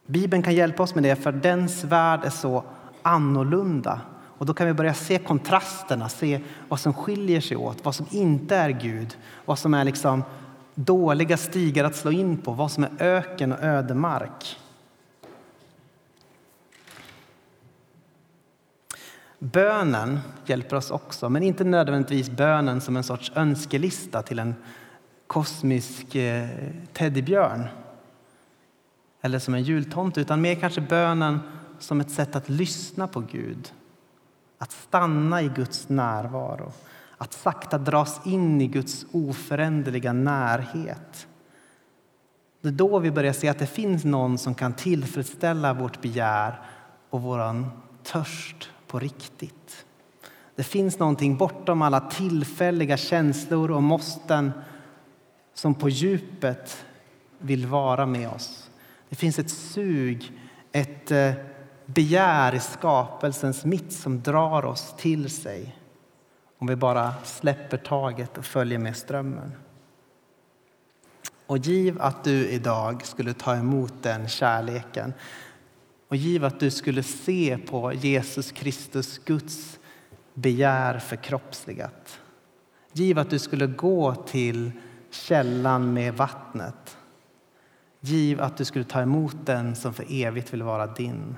Bibeln 0.06 0.42
kan 0.42 0.54
hjälpa 0.54 0.82
oss 0.82 0.94
med 0.94 1.04
det, 1.04 1.16
för 1.16 1.32
dens 1.32 1.84
värld 1.84 2.20
är 2.24 2.30
så 2.30 2.64
annorlunda. 3.02 4.00
Och 4.38 4.46
då 4.46 4.54
kan 4.54 4.66
vi 4.66 4.72
börja 4.72 4.94
se 4.94 5.18
kontrasterna, 5.18 6.08
se 6.08 6.40
vad 6.68 6.80
som 6.80 6.94
skiljer 6.94 7.40
sig 7.40 7.56
åt, 7.56 7.84
vad 7.84 7.94
som 7.94 8.06
inte 8.10 8.56
är 8.56 8.70
Gud, 8.70 9.18
vad 9.44 9.58
som 9.58 9.74
är 9.74 9.84
liksom 9.84 10.22
dåliga 10.74 11.36
stigar 11.36 11.84
att 11.84 11.96
slå 11.96 12.10
in 12.10 12.36
på, 12.36 12.52
vad 12.52 12.72
som 12.72 12.84
är 12.84 12.90
öken 12.98 13.52
och 13.52 13.62
ödemark. 13.62 14.58
Bönen 19.38 20.20
hjälper 20.46 20.76
oss 20.76 20.90
också, 20.90 21.28
men 21.28 21.42
inte 21.42 21.64
nödvändigtvis 21.64 22.30
bönen 22.30 22.80
som 22.80 22.96
en 22.96 23.04
sorts 23.04 23.32
önskelista 23.34 24.22
till 24.22 24.38
en 24.38 24.54
kosmisk 25.26 26.14
eh, 26.14 26.48
teddybjörn 26.92 27.68
eller 29.20 29.38
som 29.38 29.54
en 29.54 29.62
jultomte, 29.62 30.20
utan 30.20 30.40
mer 30.40 30.54
kanske 30.54 30.80
bönen 30.80 31.40
som 31.78 32.00
ett 32.00 32.10
sätt 32.10 32.36
att 32.36 32.48
lyssna 32.48 33.08
på 33.08 33.20
Gud. 33.20 33.72
Att 34.58 34.72
stanna 34.72 35.42
i 35.42 35.48
Guds 35.48 35.88
närvaro, 35.88 36.72
att 37.22 37.32
sakta 37.32 37.78
dras 37.78 38.20
in 38.26 38.60
i 38.60 38.66
Guds 38.66 39.06
oföränderliga 39.12 40.12
närhet. 40.12 41.26
Det 42.60 42.68
är 42.68 42.72
då 42.72 42.98
vi 42.98 43.10
börjar 43.10 43.32
se 43.32 43.48
att 43.48 43.58
det 43.58 43.66
finns 43.66 44.04
någon 44.04 44.38
som 44.38 44.54
kan 44.54 44.72
tillfredsställa 44.72 45.74
vårt 45.74 46.00
begär 46.00 46.60
och 47.10 47.22
vår 47.22 47.70
törst 48.02 48.70
på 48.86 48.98
riktigt. 48.98 49.86
Det 50.54 50.62
finns 50.62 50.98
någonting 50.98 51.36
bortom 51.36 51.82
alla 51.82 52.00
tillfälliga 52.00 52.96
känslor 52.96 53.70
och 53.70 53.82
måsten 53.82 54.52
som 55.54 55.74
på 55.74 55.88
djupet 55.88 56.84
vill 57.38 57.66
vara 57.66 58.06
med 58.06 58.28
oss. 58.28 58.70
Det 59.08 59.16
finns 59.16 59.38
ett 59.38 59.50
sug, 59.50 60.32
ett 60.72 61.10
eh, 61.10 61.32
begär 61.86 62.54
i 62.54 62.60
skapelsens 62.60 63.64
mitt 63.64 63.92
som 63.92 64.22
drar 64.22 64.64
oss 64.64 64.94
till 64.96 65.30
sig 65.30 65.81
om 66.62 66.68
vi 66.68 66.76
bara 66.76 67.14
släpper 67.24 67.76
taget 67.76 68.38
och 68.38 68.44
följer 68.44 68.78
med 68.78 68.96
strömmen. 68.96 69.52
Och 71.46 71.58
giv 71.58 72.02
att 72.02 72.24
du 72.24 72.48
idag 72.48 73.06
skulle 73.06 73.34
ta 73.34 73.56
emot 73.56 73.94
den 74.02 74.28
kärleken 74.28 75.12
och 76.08 76.16
giv 76.16 76.44
att 76.44 76.60
du 76.60 76.70
skulle 76.70 77.02
se 77.02 77.58
på 77.58 77.92
Jesus 77.92 78.52
Kristus, 78.52 79.18
Guds 79.18 79.78
begär 80.34 80.98
förkroppsligat. 80.98 82.20
Giv 82.92 83.18
att 83.18 83.30
du 83.30 83.38
skulle 83.38 83.66
gå 83.66 84.14
till 84.14 84.72
källan 85.10 85.92
med 85.92 86.14
vattnet. 86.14 86.96
Giv 88.00 88.40
att 88.40 88.56
du 88.56 88.64
skulle 88.64 88.84
ta 88.84 89.02
emot 89.02 89.36
den 89.44 89.76
som 89.76 89.94
för 89.94 90.06
evigt 90.08 90.52
vill 90.52 90.62
vara 90.62 90.86
din. 90.86 91.36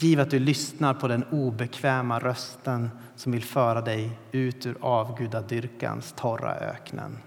Giv 0.00 0.20
att 0.20 0.30
du 0.30 0.38
lyssnar 0.38 0.94
på 0.94 1.08
den 1.08 1.24
obekväma 1.24 2.18
rösten 2.18 2.90
som 3.16 3.32
vill 3.32 3.44
föra 3.44 3.80
dig 3.80 4.18
ut 4.32 4.66
ur 4.66 4.76
avgudadyrkans 4.80 6.14
torra 6.16 6.54
öknen. 6.54 7.18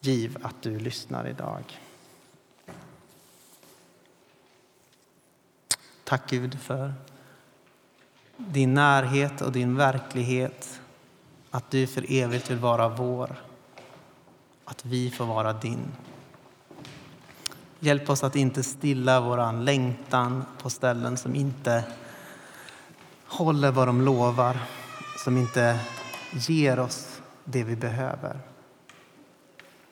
Giv 0.00 0.38
att 0.42 0.62
du 0.62 0.78
lyssnar 0.78 1.28
idag. 1.28 1.80
Tack 6.04 6.30
Gud 6.30 6.60
för 6.60 6.94
din 8.36 8.74
närhet 8.74 9.40
och 9.40 9.52
din 9.52 9.76
verklighet. 9.76 10.80
Att 11.50 11.70
du 11.70 11.86
för 11.86 12.12
evigt 12.12 12.50
vill 12.50 12.58
vara 12.58 12.88
vår. 12.88 13.36
Att 14.64 14.84
vi 14.84 15.10
får 15.10 15.26
vara 15.26 15.52
din. 15.52 15.92
Hjälp 17.80 18.10
oss 18.10 18.24
att 18.24 18.36
inte 18.36 18.62
stilla 18.62 19.20
vår 19.20 19.62
längtan 19.62 20.44
på 20.62 20.70
ställen 20.70 21.16
som 21.16 21.34
inte 21.34 21.84
håller 23.26 23.70
vad 23.70 23.88
de 23.88 24.02
lovar, 24.02 24.58
som 25.24 25.36
inte 25.36 25.80
ger 26.32 26.78
oss 26.78 27.20
det 27.44 27.64
vi 27.64 27.76
behöver. 27.76 28.40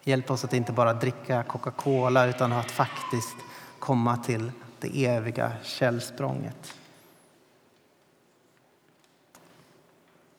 Hjälp 0.03 0.31
oss 0.31 0.45
att 0.45 0.53
inte 0.53 0.73
bara 0.73 0.95
dricka 0.95 1.43
Coca-Cola 1.43 2.27
utan 2.27 2.53
att 2.53 2.71
faktiskt 2.71 3.37
komma 3.79 4.17
till 4.17 4.53
det 4.81 5.05
eviga 5.07 5.53
källsprånget. 5.63 6.75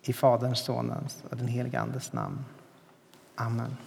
I 0.01 0.13
Faderns, 0.13 0.65
Sonens 0.65 1.23
och 1.29 1.37
den 1.37 1.47
helige 1.47 1.79
Andes 1.79 2.13
namn. 2.13 2.45
Amen. 3.35 3.77